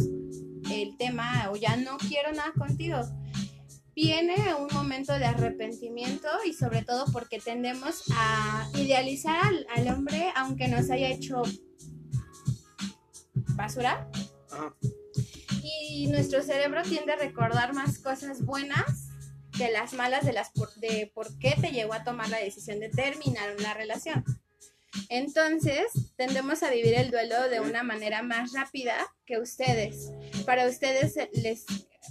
[0.72, 3.00] el tema o ya no quiero nada contigo.
[3.96, 10.34] Viene un momento de arrepentimiento y sobre todo porque tendemos a idealizar al, al hombre
[10.36, 11.44] aunque nos haya hecho
[13.56, 14.10] basura.
[15.64, 19.05] Y nuestro cerebro tiende a recordar más cosas buenas
[19.58, 22.80] que las malas de las por, de por qué te llegó a tomar la decisión
[22.80, 24.24] de terminar una relación.
[25.10, 30.12] Entonces, tendemos a vivir el duelo de una manera más rápida que ustedes.
[30.46, 31.66] Para ustedes les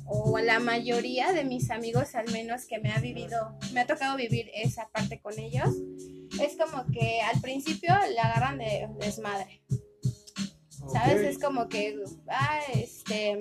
[0.06, 4.16] o la mayoría de mis amigos al menos que me ha vivido, me ha tocado
[4.16, 5.70] vivir esa parte con ellos,
[6.40, 9.62] es como que al principio la agarran de desmadre.
[10.92, 11.22] ¿Sabes?
[11.22, 11.96] Es como que,
[12.28, 13.38] ah, este,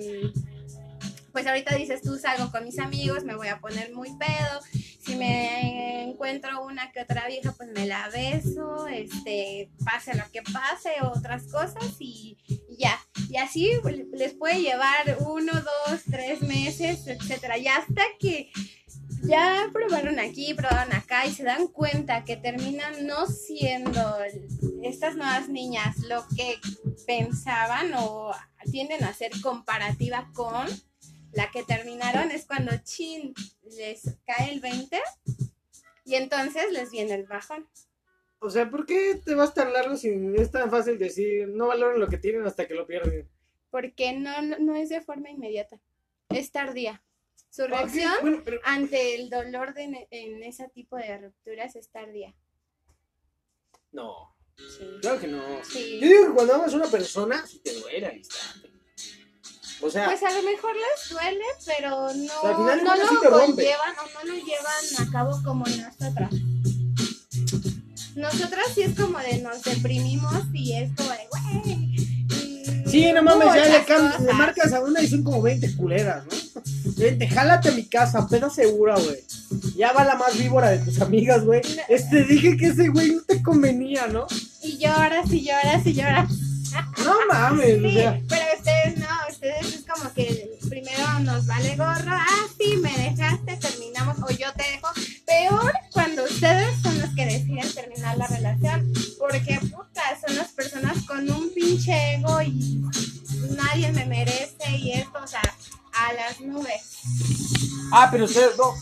[1.34, 4.60] pues ahorita dices tú salgo con mis amigos, me voy a poner muy pedo.
[5.04, 10.42] Si me encuentro una que otra vieja, pues me la beso, este, pase lo que
[10.42, 12.38] pase, otras cosas y,
[12.78, 12.96] ya.
[13.28, 13.72] Y así
[14.12, 17.58] les puede llevar uno, dos, tres meses, etcétera.
[17.58, 18.52] Y hasta que
[19.24, 24.18] ya probaron aquí, probaron acá y se dan cuenta que terminan no siendo
[24.84, 26.60] estas nuevas niñas lo que
[27.08, 28.32] pensaban o
[28.70, 30.68] tienden a ser comparativa con
[31.34, 33.34] la que terminaron es cuando chin
[33.76, 35.00] les cae el 20
[36.04, 37.68] y entonces les viene el bajón.
[38.38, 41.98] O sea, ¿por qué te vas tan largo si es tan fácil decir no valoran
[41.98, 43.28] lo que tienen hasta que lo pierden?
[43.70, 45.80] Porque no, no, es de forma inmediata,
[46.28, 47.02] es tardía.
[47.50, 52.34] Su reacción bueno, pero- ante el dolor de, en ese tipo de rupturas es tardía.
[53.92, 54.86] No, Sí.
[55.00, 55.64] claro que no.
[55.64, 55.98] Sí.
[56.00, 58.70] Yo digo que cuando amas a una persona, si te duele al instante.
[59.84, 63.30] O sea, Pues a lo mejor les duele, pero no, al final no sí lo
[63.30, 66.30] conllevan o no lo llevan a cabo como nosotras.
[68.16, 72.84] Nosotras sí es como de nos deprimimos y es como de, güey.
[72.86, 73.64] sí, no mames, ya
[74.18, 76.62] le, le marcas a una y son como 20 culeras, ¿no?
[76.96, 79.24] Vente, jálate a mi casa, peda segura, güey.
[79.76, 81.60] Ya va la más víbora de tus amigas, güey.
[81.88, 84.26] Este, dije que ese güey no te convenía, ¿no?
[84.62, 86.30] Y lloras y lloras y lloras.
[87.04, 88.20] No mames, o Sí, sea.
[88.28, 89.73] pero ustedes no, ustedes es
[90.04, 94.88] como que primero nos vale gorro, ah, sí, me dejaste, terminamos, o yo te dejo.
[95.26, 101.02] Peor cuando ustedes son los que deciden terminar la relación, porque puta, son las personas
[101.04, 102.82] con un pinche ego y
[103.56, 105.42] nadie me merece y esto, o sea,
[105.94, 106.98] a las nubes.
[107.90, 108.74] Ah, pero ustedes no.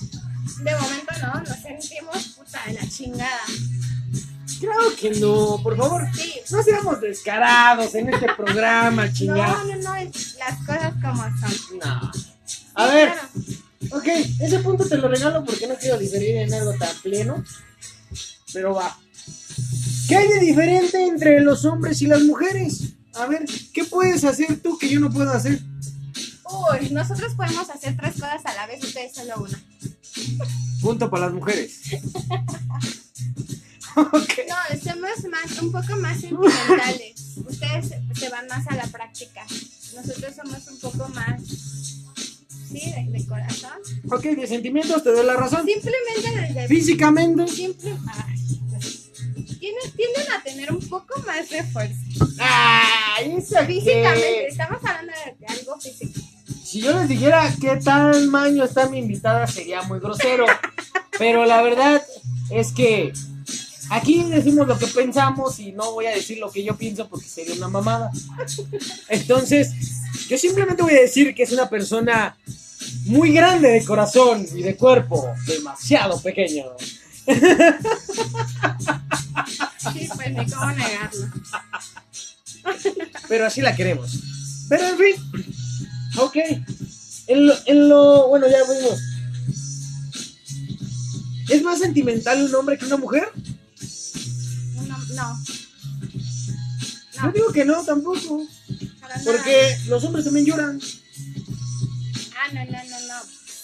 [0.65, 3.43] De momento no, nos sentimos puta de la chingada.
[4.63, 6.07] Claro que no, por favor.
[6.15, 6.35] Sí.
[6.51, 9.65] No seamos descarados en este programa, No, chingada.
[9.65, 11.79] no, no, es las cosas como son.
[11.79, 12.11] No.
[12.75, 13.99] A Sí, ver, claro.
[13.99, 14.07] ok,
[14.41, 17.45] ese punto te lo regalo porque no quiero diferir en algo tan pleno.
[18.53, 18.97] Pero va.
[20.09, 22.83] ¿Qué hay de diferente entre los hombres y las mujeres?
[23.15, 23.45] A ver,
[23.75, 25.59] ¿qué puedes hacer tú que yo no puedo hacer?
[26.45, 29.61] Uy, nosotros podemos hacer tres cosas a la vez, ustedes solo una.
[30.81, 31.81] Punto para las mujeres.
[33.97, 37.15] No, somos más, un poco más sentimentales.
[37.47, 39.45] Ustedes se- van más a la práctica.
[39.95, 43.73] Nosotros somos un poco más, sí, de, de corazón.
[44.11, 45.67] Ok, de sentimientos te doy la razón.
[45.67, 46.69] Simplemente desde...
[46.69, 47.47] Físicamente.
[47.49, 49.11] Simple, ay, pues,
[49.61, 51.97] tienen, tienden a tener un poco más de fuerza.
[52.39, 56.21] ¡Ay, esa Físicamente, estamos hablando de, algo físico.
[56.65, 60.47] Si yo les dijera qué tal maño está mi invitada sería muy grosero.
[61.19, 62.03] Pero la verdad
[62.51, 63.13] es que
[63.93, 67.29] aquí decimos lo que pensamos y no voy a decir lo que yo pienso porque
[67.29, 68.11] sería una mamada.
[69.09, 69.71] Entonces,
[70.29, 72.37] yo simplemente voy a decir que es una persona
[73.05, 76.65] muy grande de corazón y de cuerpo, demasiado pequeño.
[79.93, 81.29] Sí, pues ni cómo negarlo.
[83.29, 84.19] Pero así la queremos.
[84.69, 85.47] Pero en fin,
[86.19, 86.37] ok.
[87.27, 89.01] En lo, en lo bueno, ya vimos.
[91.49, 93.29] ¿Es más sentimental un hombre que una mujer?
[95.15, 95.39] No,
[97.23, 97.33] no.
[97.33, 98.47] Digo que no, tampoco.
[99.01, 99.25] para nada.
[99.25, 100.81] Porque los hombres también lloran.
[102.37, 103.15] Ah, no, no, no, no.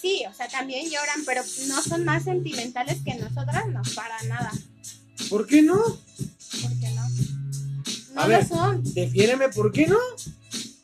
[0.01, 4.51] Sí, o sea, también lloran, pero no son más sentimentales que nosotras, no, para nada.
[5.29, 5.77] ¿Por qué no?
[5.83, 7.09] ¿Por qué no?
[8.15, 8.47] No A lo ver.
[8.47, 8.83] son.
[8.93, 9.97] Defiéreme, ¿por qué no?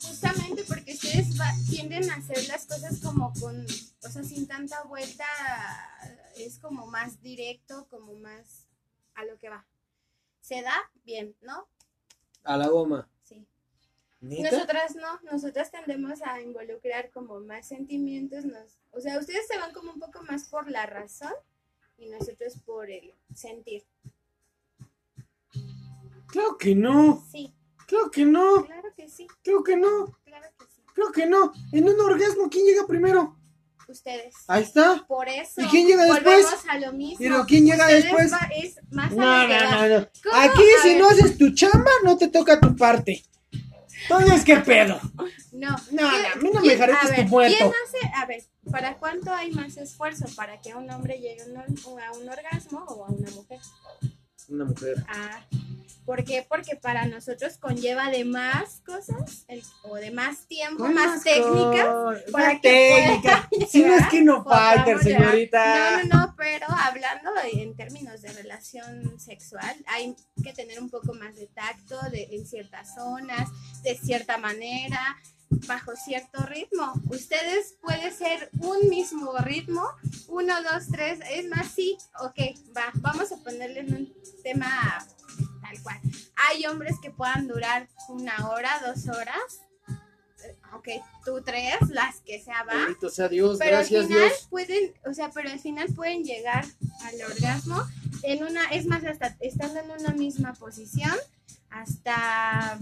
[0.02, 3.66] Justamente porque ustedes va- tienden a hacer las cosas como con,
[4.04, 5.24] o sea, sin tanta vuelta,
[6.38, 8.68] es como más directo, como más
[9.16, 9.66] a lo que va.
[10.46, 11.68] Se da bien, ¿no?
[12.44, 13.10] A la goma.
[13.24, 13.48] Sí.
[14.22, 14.52] ¿Neta?
[14.52, 19.74] Nosotras no, nosotras tendemos a involucrar como más sentimientos, nos, o sea, ustedes se van
[19.74, 21.34] como un poco más por la razón
[21.98, 23.86] y nosotros por el sentir.
[26.28, 27.26] Claro que no.
[27.32, 27.52] Sí,
[27.88, 28.66] Claro que no.
[28.66, 30.16] claro que sí, Claro que no.
[30.26, 30.82] claro que sí.
[30.94, 31.54] Claro que no.
[31.72, 33.36] En un orgasmo, ¿quién llega primero?
[33.88, 34.34] Ustedes.
[34.48, 35.06] Ahí está.
[35.08, 36.24] Por eso ¿Y quién llega después?
[36.24, 37.18] volvemos a lo mismo.
[37.20, 38.32] Pero ¿quién llega Ustedes después?
[38.34, 40.08] va- es más No, no, no, no.
[40.24, 40.36] ¿Cómo?
[40.36, 40.98] Aquí A si ver.
[41.00, 43.24] no haces tu chamba, no te toca tu parte.
[44.04, 45.00] Entonces, ¿qué pedo?
[45.52, 47.56] No, No, ¿Quién- no, a mí no me dejaré que esté muerto.
[47.58, 48.12] ¿Quién hace?
[48.16, 50.26] A ver, ¿para cuánto hay más esfuerzo?
[50.36, 53.60] ¿Para que un hombre llegue a un, or- a un orgasmo o a una mujer?
[54.50, 55.04] Una mujer.
[55.08, 55.46] Ah,
[56.06, 56.46] ¿Por qué?
[56.48, 61.88] Porque para nosotros conlleva de más cosas el- o de más tiempo, ¿Cuál más técnicas.
[62.32, 63.50] para que técnica.
[63.70, 65.02] Si no es que no llegar.
[65.04, 65.98] señorita.
[65.98, 70.90] No, no, no, pero hablando de- en términos de relación sexual, hay que tener un
[70.90, 73.50] poco más de tacto de, en ciertas zonas,
[73.84, 75.18] de cierta manera,
[75.68, 76.94] bajo cierto ritmo.
[77.10, 79.84] Ustedes puede ser un mismo ritmo,
[80.28, 82.38] uno, dos, tres, es más, sí, ok,
[82.78, 84.14] va, vamos a ponerle un
[84.44, 85.04] tema
[85.66, 86.00] tal cual.
[86.36, 89.62] Hay hombres que puedan durar una hora, dos horas.
[90.74, 90.90] Ok,
[91.26, 92.76] tú tres, las que sea va.
[92.76, 94.48] Bendito sea Dios, Pero gracias al final Dios.
[94.50, 96.66] pueden, o sea, pero al final pueden llegar
[97.02, 97.84] al orgasmo
[98.22, 101.14] en una, es más, hasta estando en una misma posición,
[101.70, 102.80] hasta,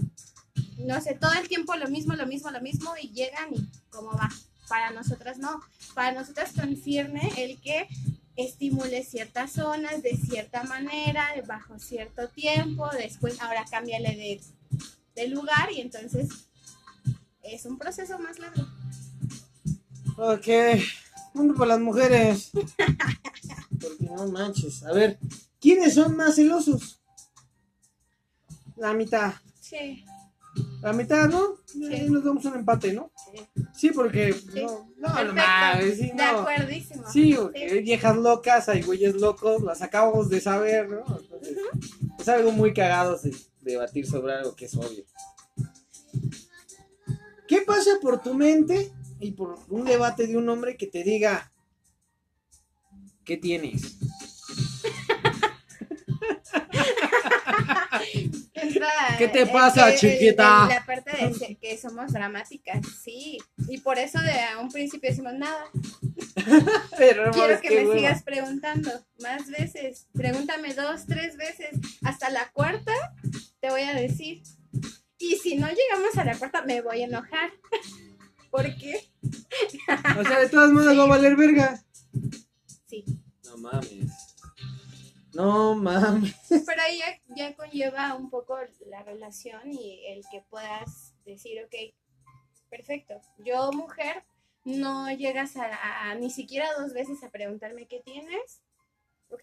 [0.78, 4.12] no sé, todo el tiempo lo mismo, lo mismo, lo mismo, y llegan y cómo
[4.12, 4.28] va.
[4.68, 5.60] Para nosotras no.
[5.94, 7.86] Para nosotras concierne el que
[8.36, 14.40] estimule ciertas zonas de cierta manera, bajo cierto tiempo, después ahora cámbiale de,
[15.14, 16.28] de lugar y entonces
[17.42, 18.66] es un proceso más largo.
[20.16, 20.46] Ok,
[21.32, 22.50] punto para las mujeres.
[22.52, 24.82] Porque no manches.
[24.84, 25.18] A ver,
[25.60, 27.00] ¿quiénes son más celosos?
[28.76, 29.34] La mitad.
[29.60, 30.04] Sí.
[30.84, 31.56] La mitad, ¿no?
[31.64, 31.84] Sí.
[31.86, 33.10] Ahí nos damos un empate, ¿no?
[33.32, 33.64] Sí.
[33.74, 34.34] Sí, porque.
[34.54, 36.22] No, no, no mames, sí, De no.
[36.40, 37.10] acuerdísimo.
[37.10, 40.98] Sí, hay viejas locas, hay güeyes locos, las acabamos de saber, ¿no?
[41.18, 41.56] Entonces,
[42.20, 45.04] es algo muy cagado de- debatir sobre algo que es obvio.
[47.48, 51.50] ¿Qué pasa por tu mente y por un debate de un hombre que te diga
[53.24, 53.96] qué tienes?
[59.18, 60.66] ¿Qué te eh, pasa, que, chiquita?
[60.68, 63.38] La parte de ser- que somos dramáticas, sí.
[63.68, 65.64] Y por eso de a un principio decimos nada.
[66.98, 70.06] Pero Quiero que me sigas preguntando más veces.
[70.12, 71.70] Pregúntame dos, tres veces.
[72.02, 72.92] Hasta la cuarta
[73.60, 74.42] te voy a decir.
[75.18, 77.50] Y si no llegamos a la cuarta, me voy a enojar.
[78.50, 79.00] ¿Por qué?
[80.18, 81.82] O sea, de todas maneras va a valer verga.
[82.86, 83.04] Sí.
[83.44, 84.33] No mames.
[85.34, 86.34] No mames.
[86.48, 91.74] Pero ahí ya, ya conlleva un poco la relación y el que puedas decir, ok,
[92.70, 93.20] perfecto.
[93.44, 94.24] Yo, mujer,
[94.64, 98.62] no llegas a, a- ni siquiera dos veces a preguntarme qué tienes.
[99.28, 99.42] Ok,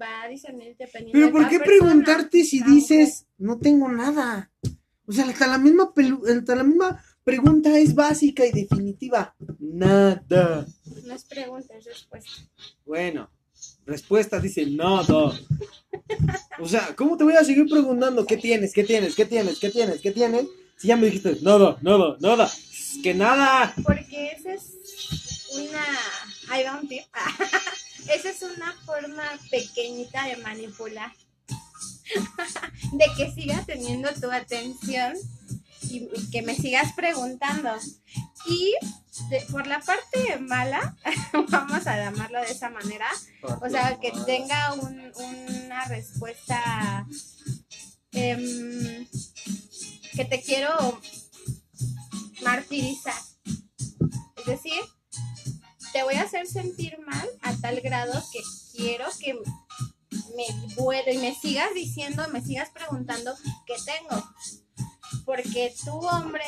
[0.00, 1.78] va a discernir dependiendo Pero de ¿por qué persona.
[1.80, 4.50] preguntarte si Ah, dices no tengo nada?
[5.06, 9.34] O sea, hasta la misma pelu- hasta la misma pregunta es básica y definitiva.
[9.58, 10.66] Nada.
[11.04, 12.30] No es pregunta, es respuesta.
[12.84, 13.30] Bueno,
[13.86, 15.32] respuesta dice nada.
[16.58, 19.70] O sea, ¿cómo te voy a seguir preguntando qué tienes, qué tienes, qué tienes, qué
[19.70, 20.46] tienes, qué tienes?
[20.76, 22.44] Si ya me dijiste nada, nada, nada.
[22.44, 23.74] Es que nada.
[23.82, 25.84] Porque esa es una.
[26.50, 27.02] Ahí va un tip.
[28.14, 31.12] Esa es una forma pequeñita de manipular.
[32.92, 35.14] De que siga teniendo tu atención
[35.90, 37.70] y que me sigas preguntando.
[38.48, 38.74] Y
[39.50, 40.96] por la parte mala,
[41.48, 43.06] vamos a llamarlo de esa manera,
[43.42, 47.06] o sea, que tenga un- una respuesta
[48.12, 49.06] em,
[50.14, 51.00] que te quiero
[52.42, 53.20] martirizar.
[54.36, 54.80] Es decir,
[55.92, 58.40] te voy a hacer sentir mal a tal grado que
[58.76, 63.34] quiero que me vuelo y me sigas diciendo, me sigas preguntando
[63.66, 64.24] qué tengo.
[65.24, 66.44] Porque tu hombre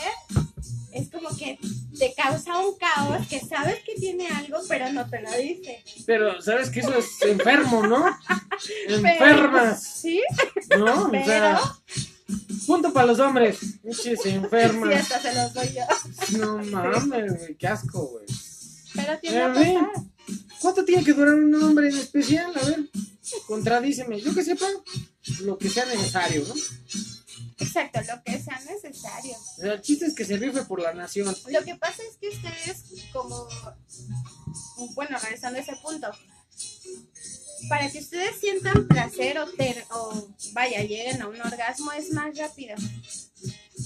[0.98, 1.58] es como que
[1.98, 5.82] te causa un caos que sabes que tiene algo, pero no te lo dice.
[6.06, 8.04] Pero, ¿sabes que eso es enfermo, no?
[8.88, 10.20] Enfermas, ¿Sí?
[10.78, 11.06] ¿no?
[11.06, 11.60] O Pero sea,
[12.66, 13.58] punto para los hombres.
[13.92, 14.94] Sí, enfermas.
[14.94, 16.38] hasta se los doy yo.
[16.38, 18.26] No mames, güey, qué asco, güey.
[18.94, 19.90] Pero tiene a pasar.
[20.60, 22.52] ¿Cuánto tiene que durar un hombre en especial?
[22.54, 22.80] A ver,
[23.46, 24.20] contradíceme.
[24.20, 24.66] Yo que sepa,
[25.42, 26.54] lo que sea necesario, ¿no?
[27.60, 29.36] Exacto, lo que sea necesario.
[29.58, 31.34] El chiste es que se rife por la nación.
[31.48, 33.48] Lo que pasa es que ustedes, como,
[34.94, 36.08] bueno, regresando a ese punto,
[37.68, 42.36] para que ustedes sientan placer o, ter- o vaya, lleguen a un orgasmo es más
[42.38, 42.76] rápido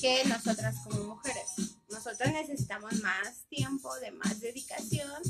[0.00, 1.44] que nosotras como mujeres.
[1.88, 5.22] Nosotras necesitamos más tiempo, de más dedicación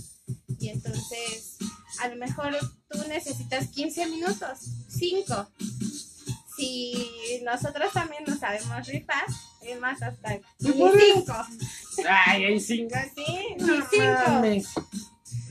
[0.58, 1.56] y entonces
[2.00, 2.56] a lo mejor
[2.88, 5.48] tú necesitas 15 minutos, 5.
[6.56, 9.24] Si nosotros también nos sabemos rifar,
[9.62, 11.14] es más hasta ¿Tú ni puedes?
[11.14, 11.46] 5.
[12.08, 12.94] Ay, ay, cinco.
[13.14, 14.04] Sí, No ni 5.
[14.28, 14.66] mames.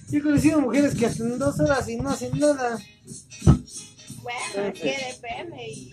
[0.09, 2.77] Yo he conocido mujeres que hacen dos horas y no hacen nada.
[4.21, 5.67] Bueno, es que depende.
[5.69, 5.91] Y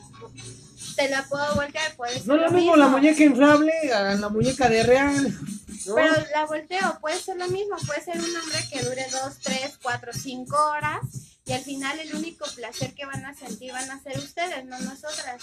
[0.97, 2.27] te la puedo voltear, puede ser.
[2.27, 5.39] No es lo mismo la muñeca inflable a la muñeca de real.
[5.87, 5.95] ¿no?
[5.95, 7.77] Pero la volteo, puede ser lo mismo.
[7.87, 11.01] Puede ser un hombre que dure 2, 3, 4, 5 horas.
[11.49, 14.79] Y al final el único placer que van a sentir van a ser ustedes, no
[14.81, 15.43] nosotras.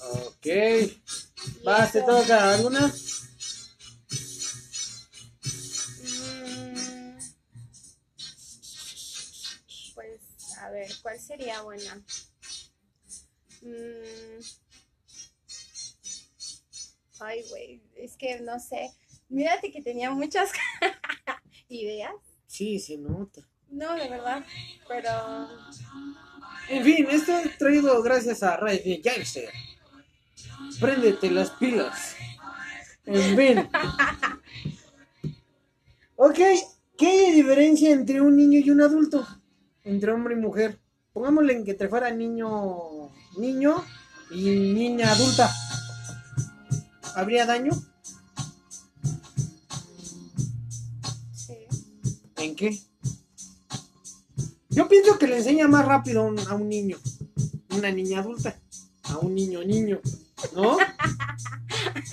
[0.00, 0.46] Ok.
[1.64, 2.54] Vas, te toca.
[2.54, 2.90] ¿Alguna?
[6.02, 7.18] Mm,
[9.94, 10.20] Pues,
[10.58, 12.02] a ver, ¿cuál sería buena?
[13.62, 14.40] Mm,
[17.20, 18.90] Ay, güey, es que no sé.
[19.28, 20.50] Mírate que tenía muchas
[21.68, 22.12] ideas.
[22.46, 23.46] Sí, se nota.
[23.70, 24.44] No, de verdad,
[24.88, 25.48] pero
[26.68, 29.48] En fin, esto es traído gracias a de Gangster.
[30.80, 32.16] Préndete las pilas.
[33.06, 33.68] En fin.
[36.22, 36.36] Ok,
[36.98, 39.26] ¿qué hay de diferencia entre un niño y un adulto?
[39.84, 40.78] Entre hombre y mujer.
[41.14, 43.82] Pongámosle en que te fuera niño, niño
[44.30, 45.50] y niña adulta.
[47.14, 47.70] ¿Habría daño?
[51.32, 51.54] sí.
[52.36, 52.89] ¿En qué?
[54.70, 56.96] Yo pienso que le enseña más rápido a un, a un niño,
[57.70, 58.56] una niña adulta,
[59.04, 60.00] a un niño niño,
[60.54, 60.78] ¿no?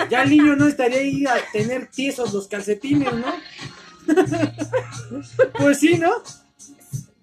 [0.10, 3.34] Ya el niño no estaría ahí a tener tiesos los calcetines, ¿no?
[5.58, 6.12] Pues sí, ¿no?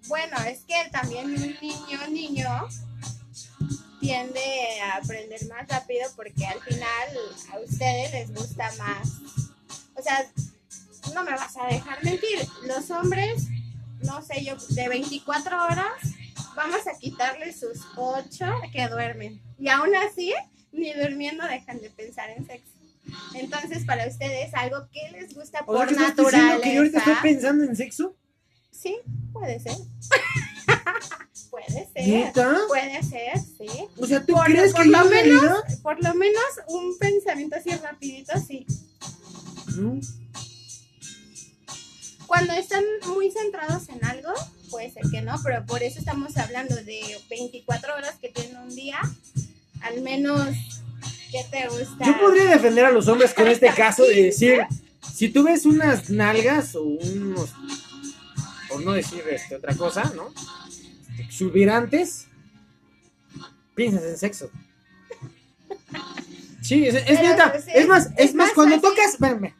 [0.09, 2.68] Bueno, es que también un niño, niño
[4.01, 4.41] tiende
[4.82, 7.09] a aprender más rápido porque al final
[7.53, 9.09] a ustedes les gusta más.
[9.95, 10.30] O sea,
[11.14, 12.47] no me vas a dejar mentir.
[12.66, 13.47] Los hombres,
[14.03, 15.87] no sé yo, de 24 horas,
[16.57, 19.41] vamos a quitarles sus 8 que duermen.
[19.59, 20.33] Y aún así,
[20.73, 22.73] ni durmiendo dejan de pensar en sexo.
[23.35, 26.31] Entonces, para ustedes, algo que les gusta O sea, por
[26.63, 28.17] que yo ahorita estoy pensando en sexo.
[28.71, 28.97] Sí,
[29.33, 29.73] puede ser.
[31.51, 32.09] puede ser.
[32.09, 32.57] ¿Neta?
[32.69, 33.69] Puede ser, sí.
[33.99, 37.57] O sea, ¿tú Por- crees por que lo menos- realidad- Por lo menos un pensamiento
[37.57, 38.67] así rapidito, sí.
[39.77, 40.01] No.
[42.35, 44.32] Cuando están muy centrados en algo,
[44.68, 48.74] puede ser que no, pero por eso estamos hablando de 24 horas que tienen un
[48.74, 48.99] día.
[49.82, 50.49] Al menos,
[51.30, 52.05] ¿qué te gusta?
[52.05, 54.62] Yo podría defender a los hombres con este caso de decir,
[55.14, 57.53] si tú ves unas nalgas o unos,
[58.68, 60.35] por no decir este, otra cosa, ¿no?
[61.20, 62.26] Exuberantes,
[63.76, 64.51] piensas en sexo.
[66.62, 67.53] Sí, es, es neta.
[67.53, 69.55] pues, Es más, es más, cuando tocas, espérame,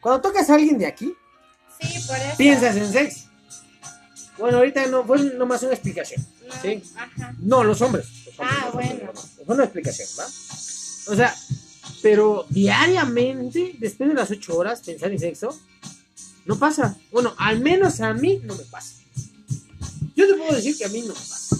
[0.00, 1.12] cuando tocas a alguien de aquí,
[1.80, 2.36] Sí, por eso.
[2.36, 3.26] piensas en sexo.
[4.38, 6.24] Bueno, ahorita no fue nomás una explicación.
[6.46, 6.82] No, Sí.
[6.96, 7.34] Ajá.
[7.40, 8.06] No, los hombres.
[8.26, 8.90] Los hombres, Ah, los bueno.
[8.92, 9.24] hombres.
[9.44, 10.24] Fue una explicación, ¿va?
[11.12, 11.34] O sea,
[12.02, 15.58] pero diariamente, después de las ocho horas, pensar en sexo,
[16.46, 16.96] no pasa.
[17.12, 18.94] Bueno, al menos a mí no me pasa.
[20.16, 21.56] Yo te puedo decir que a mí no me pasa.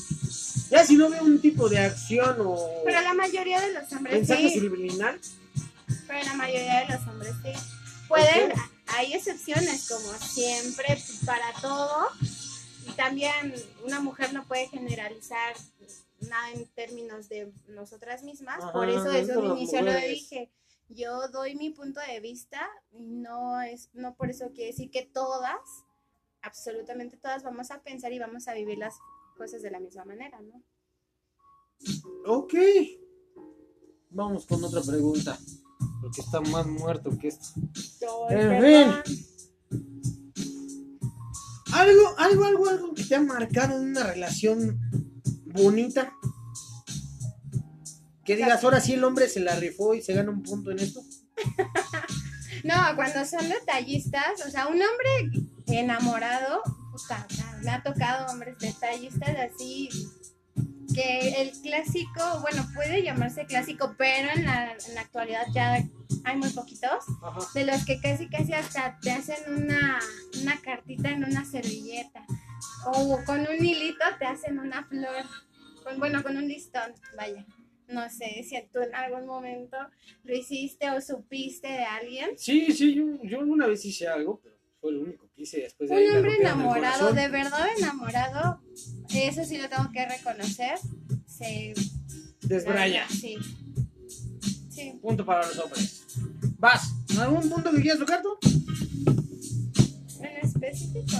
[0.70, 4.14] Ya si no veo un tipo de acción o Pero la mayoría de los hombres
[4.14, 4.60] mensaje sí.
[4.60, 5.18] subliminal,
[6.06, 7.50] Pero la mayoría de los hombres sí.
[8.08, 8.52] Pueden,
[8.92, 12.08] hay excepciones como siempre para todo.
[12.86, 15.54] Y también una mujer no puede generalizar
[16.20, 18.64] nada en términos de nosotras mismas.
[18.72, 20.50] Por eso desde un inicio lo dije.
[20.88, 25.60] Yo doy mi punto de vista no es, no por eso quiere decir que todas,
[26.42, 28.96] absolutamente todas, vamos a pensar y vamos a vivir las
[29.36, 30.62] cosas de la misma manera, ¿no?
[32.26, 32.54] ok.
[34.10, 35.38] Vamos con otra pregunta.
[36.00, 37.54] Porque está más muerto que esto.
[38.30, 39.02] En perdón.
[41.72, 44.80] Algo, algo, algo, algo que te ha marcado en una relación
[45.46, 46.12] bonita.
[48.24, 50.80] Que digas, ahora sí el hombre se la rifó y se gana un punto en
[50.80, 51.02] esto.
[52.64, 57.26] No, cuando son detallistas, o sea, un hombre enamorado, puta,
[57.62, 59.88] me ha tocado hombres detallistas así,
[60.94, 65.82] que el clásico, bueno, puede llamarse clásico, pero en la, en la actualidad ya
[66.24, 67.40] hay muy poquitos, Ajá.
[67.54, 69.98] de los que casi casi hasta te hacen una,
[70.42, 72.24] una cartita en una servilleta,
[72.86, 75.24] o con un hilito te hacen una flor,
[75.84, 77.46] con, bueno, con un listón, vaya.
[77.88, 79.76] No sé si tú en algún momento
[80.22, 82.30] lo hiciste o supiste de alguien.
[82.38, 85.90] Sí, sí, yo, yo alguna vez hice algo, pero fue lo único que hice después
[85.90, 88.60] de Un hombre enamorado, de verdad enamorado,
[89.14, 90.78] eso sí lo tengo que reconocer.
[91.26, 91.74] Se
[92.42, 93.06] Desbraya.
[93.08, 93.36] Sí.
[94.70, 94.98] Sí.
[95.02, 96.04] Punto para los hombres.
[96.58, 96.92] Vas.
[97.18, 98.30] ¿Algún punto que quieras tocar tú?
[100.22, 101.16] En específico.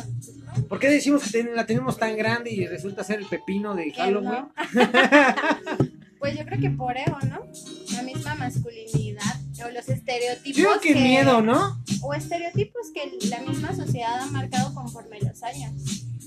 [0.56, 0.64] ¿no?
[0.66, 3.92] ¿Por qué decimos que ten- la tenemos tan grande y resulta ser el pepino de
[3.92, 4.30] Halloween?
[4.30, 4.52] no.
[6.18, 7.46] pues yo creo que por ego, ¿no?
[7.94, 9.34] La misma masculinidad
[9.64, 10.56] o los estereotipos.
[10.56, 11.82] Yo creo que miedo, ¿no?
[12.02, 15.72] O estereotipos que la misma sociedad ha marcado conforme los años.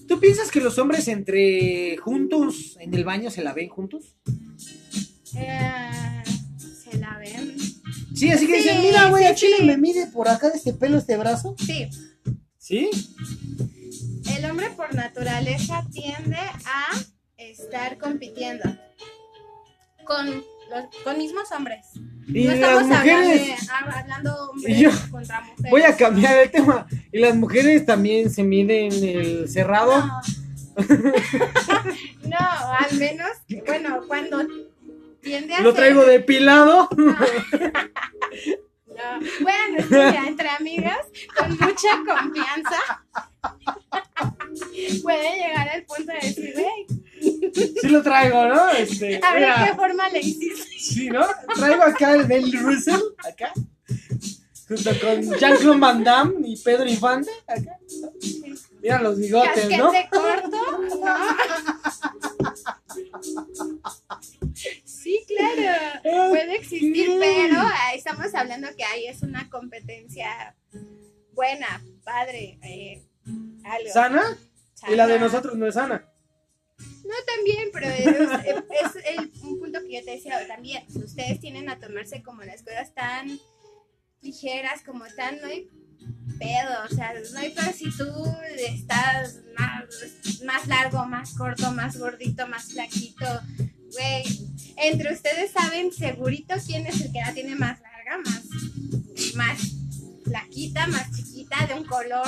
[0.07, 4.15] ¿Tú piensas que los hombres entre juntos en el baño se la ven juntos?
[5.35, 6.23] Eh,
[6.83, 7.55] se la ven.
[8.15, 9.65] Sí, así que Sí, dicen, mira, güey, sí, a Chile sí.
[9.65, 11.55] me mide por acá de este pelo, este brazo.
[11.57, 11.89] Sí,
[12.57, 12.89] ¿Sí?
[14.37, 16.91] el hombre por naturaleza tiende a
[17.37, 18.63] estar compitiendo
[20.05, 21.85] con los- con mismos hombres.
[22.27, 25.71] Y no las mujeres, hablando, hablando hombres Y yo- contra mujeres.
[25.71, 26.87] voy a cambiar el tema.
[27.11, 29.97] Y las mujeres también se miden el cerrado.
[29.97, 30.21] No.
[32.27, 32.37] no,
[32.79, 33.29] al menos,
[33.65, 34.45] bueno, cuando
[35.21, 36.89] tiende a Lo ser- traigo depilado.
[38.95, 39.19] No.
[39.41, 40.99] Bueno, mira, entre amigas,
[41.35, 43.03] con mucha confianza,
[45.01, 47.03] puede llegar al punto de decir, güey,
[47.81, 48.69] Sí lo traigo, ¿no?
[48.71, 49.65] Este, a ver mira.
[49.67, 50.63] qué forma le hiciste.
[50.79, 51.25] Sí, ¿no?
[51.55, 53.51] Traigo acá el Bill Russell, acá.
[54.67, 57.77] Junto con Jean-Claude Van Damme y Pedro Infante, acá.
[58.81, 59.91] Mira los bigotes, ¿no?
[60.11, 61.15] Corto, ¿no?
[65.03, 67.61] Sí, claro, puede existir, pero
[67.93, 70.55] estamos hablando que ahí es una competencia
[71.33, 73.03] buena, padre, eh,
[73.65, 73.89] algo.
[73.91, 74.37] ¿Sana?
[74.87, 76.09] Y la de nosotros no es sana.
[76.77, 80.89] No, también, pero es, es el, un punto que yo te decía también.
[80.89, 83.37] Si ustedes tienen a tomarse como las cosas tan
[84.21, 85.67] ligeras, como tan, no hay
[86.39, 88.07] pedo, o sea, no hay pedo si tú
[88.57, 93.25] estás más, más largo, más corto, más gordito, más flaquito,
[93.91, 94.23] güey.
[94.83, 98.43] Entre ustedes saben segurito quién es el que la tiene más larga, más,
[99.35, 99.59] más
[100.25, 102.27] flaquita, más chiquita, de un color.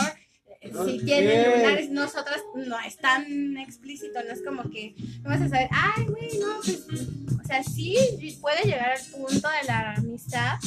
[0.62, 1.06] Si Ok.
[1.06, 5.70] tienen lunares, nosotras no es tan explícito, no es como que no vas a saber,
[5.72, 7.08] ay, güey, no, pues,
[7.44, 7.96] o sea, sí
[8.42, 10.58] puede llegar al punto de la amistad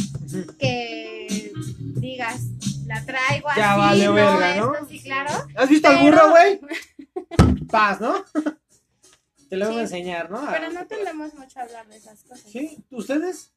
[0.60, 1.52] que
[1.96, 2.42] digas,
[2.86, 4.74] la traigo Ya así, vale no, verga, ¿no?
[4.74, 5.30] esto sí, claro.
[5.56, 6.60] ¿Has visto al Pero- burro, güey?
[7.68, 8.24] Paz, ¿no?
[9.48, 10.46] Te lo voy a enseñar, ¿no?
[10.50, 12.50] Pero no tendemos mucho a hablar de esas cosas.
[12.50, 12.78] ¿Sí?
[12.90, 13.52] ¿Ustedes?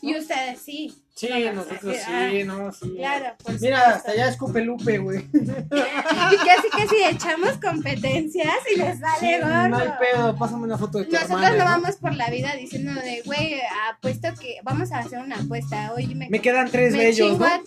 [0.00, 0.94] Y ustedes sí.
[1.14, 2.92] Sí, No, no, nosotros sí, sí, no, sí.
[2.96, 3.96] Claro, por Mira, supuesto.
[3.96, 5.26] hasta allá escupe Lupe, güey.
[5.32, 9.68] Casi que si echamos competencias y les Sí, vale gordo.
[9.68, 11.70] no hay pedo, pásame una foto de tu Nosotros hermana, no ¿no?
[11.82, 15.92] vamos por la vida diciendo de, güey, apuesto que vamos a hacer una apuesta.
[15.96, 17.46] Hoy me, Me quedan tres me bellos, chingo ¿no?
[17.46, 17.62] a-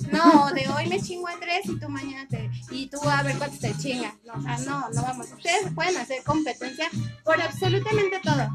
[0.47, 2.49] no, de hoy me chingo a tres y tú mañana te.
[2.71, 4.13] Y tú a ver cuántos te chingas.
[4.23, 5.27] No, o sea, no, no vamos.
[5.29, 6.87] Ustedes pueden hacer competencia
[7.25, 8.47] por absolutamente todo.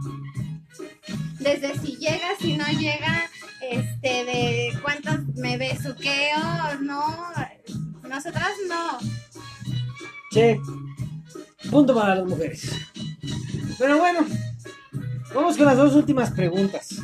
[1.39, 3.29] Desde si llega, si no llega,
[3.61, 7.03] este, de cuántos me besuqueo, no.
[8.09, 8.99] Nosotras no.
[10.31, 10.61] Che,
[11.71, 12.71] punto para las mujeres.
[13.79, 14.21] Pero bueno,
[15.35, 16.97] vamos con las dos últimas preguntas.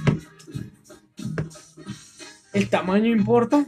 [2.53, 3.65] ¿El tamaño importa?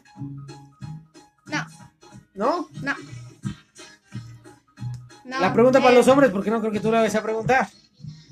[1.47, 1.67] No,
[2.35, 2.69] ¿No?
[2.83, 2.95] no.
[5.25, 7.23] No, la pregunta para eh, los hombres, porque no creo que tú la vayas a
[7.23, 7.69] preguntar.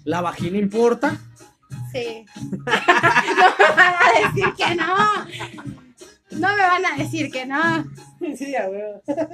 [0.05, 1.17] ¿La vagina importa?
[1.93, 2.25] Sí.
[2.43, 2.59] no
[3.59, 5.27] me van a decir que no.
[6.31, 7.85] No me van a decir que no.
[8.39, 8.55] Sí.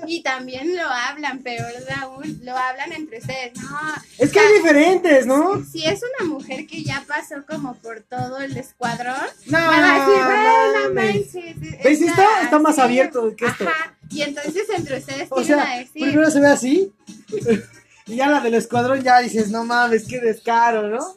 [0.09, 3.53] Y también lo hablan, pero Raúl, lo hablan entre ustedes.
[3.61, 3.79] No,
[4.19, 5.63] Es que hay diferentes, ¿no?
[5.65, 9.15] si es una mujer que ya pasó como por todo el escuadrón,
[9.47, 11.35] No, van a decir, bueno, mames.
[11.35, 11.85] manches.
[11.85, 12.01] ¿Ves?
[12.01, 12.81] Está- está más así".
[12.81, 13.69] abierto que esto.
[13.69, 13.95] Ajá.
[14.11, 16.03] Y entonces entre ustedes O tienen a sea, decir.
[16.03, 16.93] primero se ve así.
[18.07, 21.15] Y ya la del escuadrón ya dices, no mames, qué descaro, ¿no?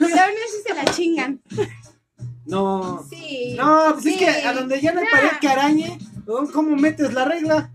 [0.00, 1.40] Aún así se la chingan.
[2.46, 3.04] No.
[3.08, 3.54] Sí.
[3.56, 4.18] No, pues es sí.
[4.18, 5.98] que a donde ya no hay pared que arañe.
[6.52, 7.70] ¿cómo metes la regla?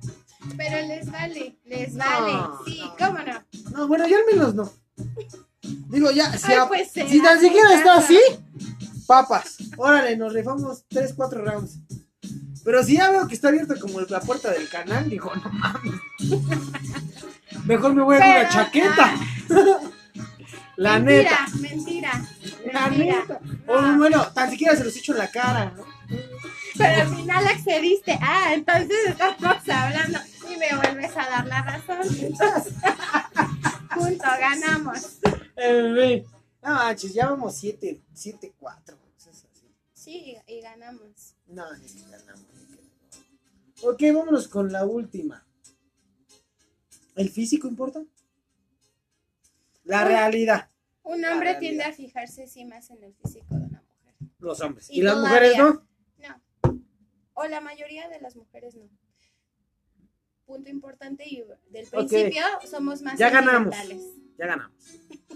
[0.58, 2.34] Pero les vale, les No, vale.
[2.66, 2.96] Sí, no.
[2.98, 3.44] cómo no.
[3.72, 4.72] No, bueno, ya al menos no.
[5.90, 7.98] Digo, ya, si, Ay, a- pues, si tan siquiera está casa.
[8.06, 8.20] así,
[9.06, 9.58] papas.
[9.78, 11.78] Órale, nos rifamos 3, 4 rounds.
[12.64, 15.94] Pero si ya veo que está abierto como la puerta del canal, digo, no mames.
[17.66, 19.14] Mejor me voy a poner una Pero, chaqueta.
[20.80, 21.58] La mentira, neta.
[21.60, 22.12] mentira.
[22.72, 23.20] La mentira.
[23.20, 23.42] neta.
[23.68, 23.74] No.
[23.74, 25.84] O bueno, tan siquiera se los echo en la cara, ¿no?
[26.78, 28.18] Pero al final accediste.
[28.22, 30.20] Ah, entonces estamos hablando
[30.50, 32.16] y me vuelves a dar la razón.
[32.22, 32.74] Entonces,
[33.94, 35.20] junto, ganamos.
[35.58, 36.26] En fin.
[36.64, 38.98] No manches, ya vamos 7, 7, 4.
[39.94, 41.36] Sí, y ganamos.
[41.48, 42.46] No, ni que ganamos.
[43.84, 45.46] Ok, vámonos con la última.
[47.18, 48.02] ¿El físico importa?
[49.84, 50.69] La realidad.
[51.10, 54.14] Un hombre tiende a fijarse sí más en el físico de una mujer.
[54.38, 54.90] Los hombres.
[54.92, 55.88] Y ¿Y, las mujeres no?
[56.20, 56.76] No.
[57.34, 58.88] O la mayoría de las mujeres no.
[60.46, 63.76] Punto importante y del principio somos más Ya ganamos.
[64.38, 64.72] Ya ganamos.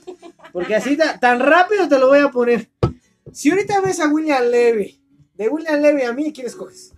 [0.53, 2.69] Porque así ta- tan rápido te lo voy a poner.
[3.31, 5.01] Si ahorita ves a William Levy,
[5.33, 6.93] de William Levy a mí, ¿quién escoges?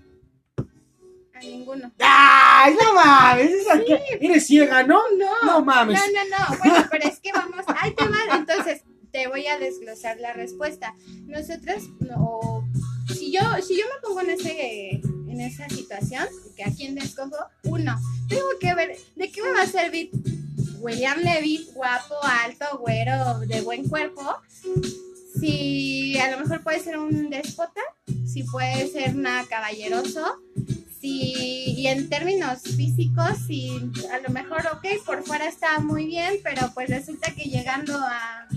[1.36, 1.92] A ninguno.
[2.00, 3.52] ¡Ay, no mames!
[3.52, 5.02] esa que- Eres ciega, ¿no?
[5.18, 6.00] No, No mames.
[6.00, 6.58] No, no, no.
[6.58, 7.66] Bueno, pero es que vamos.
[7.80, 8.18] Ahí te va.
[8.38, 10.96] Entonces, te voy a desglosar la respuesta.
[11.26, 12.68] Nosotras, no,
[13.14, 14.90] si yo, si yo me pongo en ese,
[15.30, 16.26] en esa situación,
[16.56, 17.98] que a quién escojo, uno,
[18.30, 20.10] tengo que ver de qué me va a servir
[20.80, 24.38] William Levy, guapo, alto, güero, de buen cuerpo,
[25.40, 27.82] si a lo mejor puede ser un déspota,
[28.26, 30.42] si puede ser nada caballeroso,
[31.06, 33.70] si, y en términos físicos, si
[34.12, 38.48] a lo mejor, ok, por fuera está muy bien, pero pues resulta que llegando a,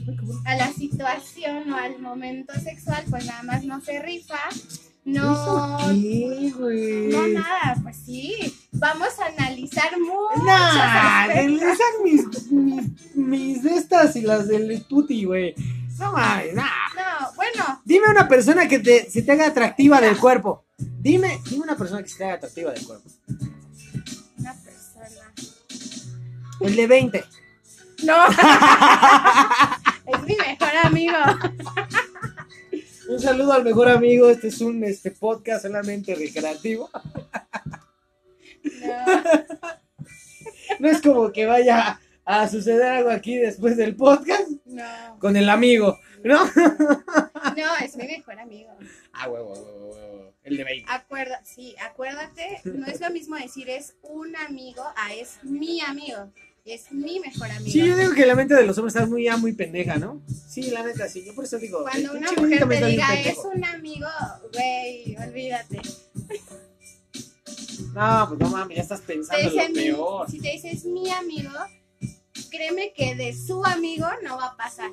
[0.47, 4.39] a la situación o al momento sexual, pues nada más no se rifa.
[5.05, 6.53] No, qué,
[7.11, 8.55] no nada, pues sí.
[8.73, 15.25] Vamos a analizar muchos Nah, esas mis, mis, mis de estas y las del tuti,
[15.25, 15.55] güey.
[15.99, 16.65] No mames, nah.
[16.95, 20.68] No, bueno, Dime una persona que te, se te haga atractiva del cuerpo.
[20.79, 23.09] Dime, dime una persona que se te haga atractiva del cuerpo.
[24.39, 25.33] una persona.
[26.61, 27.25] El de 20.
[28.05, 28.15] No.
[30.07, 31.17] es mi mejor amigo.
[33.09, 34.29] Un saludo al mejor amigo.
[34.29, 36.91] Este es un este podcast solamente recreativo.
[38.83, 39.05] No.
[40.81, 44.85] No es como que vaya a suceder algo aquí después del podcast No.
[45.19, 46.39] con el amigo, ¿no?
[47.59, 48.71] No, es mi mejor amigo.
[49.13, 50.35] Ah, huevo, huevo, huevo.
[50.45, 50.91] El de 20.
[50.93, 56.33] Acuerda, sí, acuérdate, no es lo mismo decir es un amigo a es mi amigo.
[56.65, 57.71] Es mi mejor amigo.
[57.73, 60.23] Sí, yo digo que la mente de los hombres está muy, ya muy pendeja, ¿no?
[60.49, 61.25] Sí, la neta, sí.
[61.25, 61.83] Yo por eso digo.
[61.83, 64.07] Cuando el una mujer te diga es un amigo,
[64.53, 65.81] güey, olvídate.
[67.95, 70.31] No, pues no mames, ya estás pensando lo mi- peor.
[70.31, 71.51] si te dice es mi amigo,
[72.51, 74.91] créeme que de su amigo no va a pasar.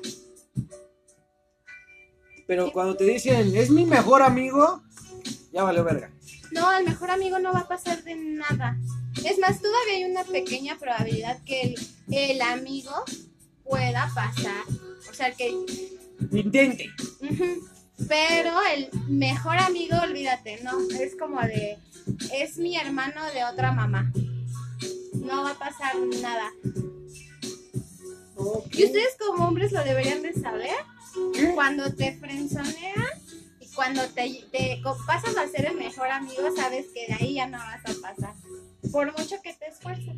[2.46, 4.82] Pero cuando te dicen, es mi mejor amigo,
[5.52, 6.10] ya valió verga.
[6.52, 8.78] No, el mejor amigo no va a pasar de nada.
[9.24, 11.74] Es más, todavía hay una pequeña probabilidad que el,
[12.12, 12.92] el amigo
[13.64, 14.64] pueda pasar.
[15.10, 15.52] O sea, que
[16.32, 16.90] Intente.
[18.08, 21.78] Pero el mejor amigo, olvídate, no, es como de,
[22.34, 24.12] es mi hermano de otra mamá.
[25.14, 26.52] No va a pasar nada.
[28.72, 30.76] Y ustedes como hombres lo deberían de saber.
[31.54, 33.04] Cuando te frenzonean
[33.60, 34.44] y cuando te,
[35.06, 38.34] pasas a ser el mejor amigo, sabes que de ahí ya no vas a pasar.
[38.90, 40.14] Por mucho que te esfuerces.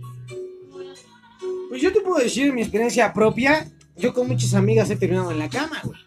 [1.68, 3.70] Pues yo te puedo decir mi experiencia propia.
[3.96, 5.98] Yo con muchas amigas he terminado en la cama, güey.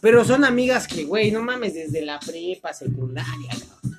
[0.00, 3.98] Pero son amigas que, güey, no mames, desde la prepa, secundaria, cabrón.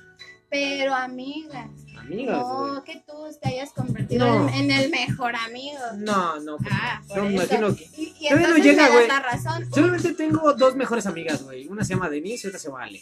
[0.50, 1.68] Pero amigas,
[2.12, 2.72] Amigas, güey.
[2.72, 4.48] no que tú te hayas convertido No.
[4.48, 5.78] en, en el mejor amigo.
[5.96, 7.14] No, no, pues Ah, no.
[7.24, 7.44] me eso.
[7.54, 7.84] imagino que.
[7.96, 9.08] Y, y Todavía no entonces llega, me das güey.
[9.08, 9.70] la razón.
[9.74, 11.66] Solamente tengo dos mejores amigas, güey.
[11.68, 13.00] Una se llama Denise y otra se llama Ale.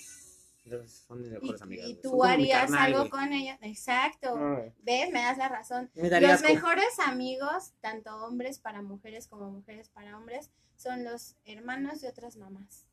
[0.64, 1.88] Entonces son mis Y, mejores amigas.
[1.88, 3.56] y tú harías carnal, algo con ella.
[3.62, 4.34] Exacto.
[4.36, 5.12] Ah, ¿Ves?
[5.12, 5.90] Me das la razón.
[5.94, 6.48] Me Los asco.
[6.48, 12.36] mejores amigos, tanto hombres para mujeres como mujeres para hombres, son los hermanos de otras
[12.36, 12.84] mamás.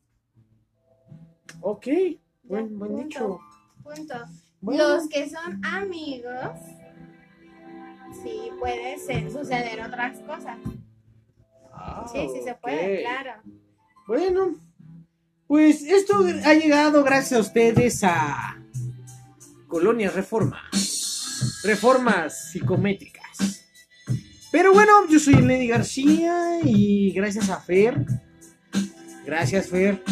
[1.60, 1.86] Ok,
[2.44, 3.04] buen, buen punto.
[3.04, 3.38] dicho.
[3.82, 4.14] Punto.
[4.64, 4.96] Bueno.
[4.96, 6.58] Los que son amigos,
[8.22, 10.56] sí puede ser, suceder otras cosas.
[11.70, 13.42] Ah, Sí, sí se puede, claro.
[14.06, 14.54] Bueno,
[15.46, 18.58] pues esto ha llegado gracias a ustedes a
[19.68, 20.62] Colonia Reforma.
[21.62, 23.66] Reformas psicométricas.
[24.50, 28.02] Pero bueno, yo soy Lenny García y gracias a Fer.
[29.26, 30.02] Gracias, Fer.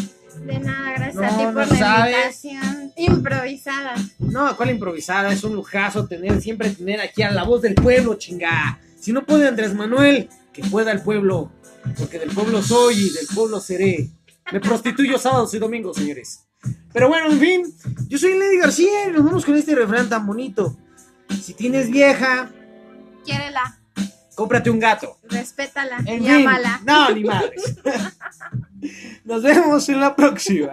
[0.45, 2.45] De nada, gracias No, a ti no por la sabes.
[2.45, 3.95] invitación improvisada.
[4.19, 5.33] No, ¿cuál improvisada?
[5.33, 8.79] Es un lujazo tener, siempre tener aquí a la voz del pueblo, chinga.
[8.99, 11.51] Si no puede Andrés Manuel, que pueda el pueblo.
[11.99, 14.09] Porque del pueblo soy y del pueblo seré.
[14.53, 16.45] Me prostituyo sábados y domingos, señores.
[16.93, 17.75] Pero bueno, en fin,
[18.09, 20.77] yo soy Lady García y nos vamos con este refrán tan bonito.
[21.41, 22.51] Si tienes vieja,
[23.25, 23.81] Quiérela,
[24.43, 25.19] cómprate un gato.
[25.29, 26.49] respétala En y fin,
[26.85, 27.77] no, ni madres.
[29.25, 30.73] Nos vemos en la próxima.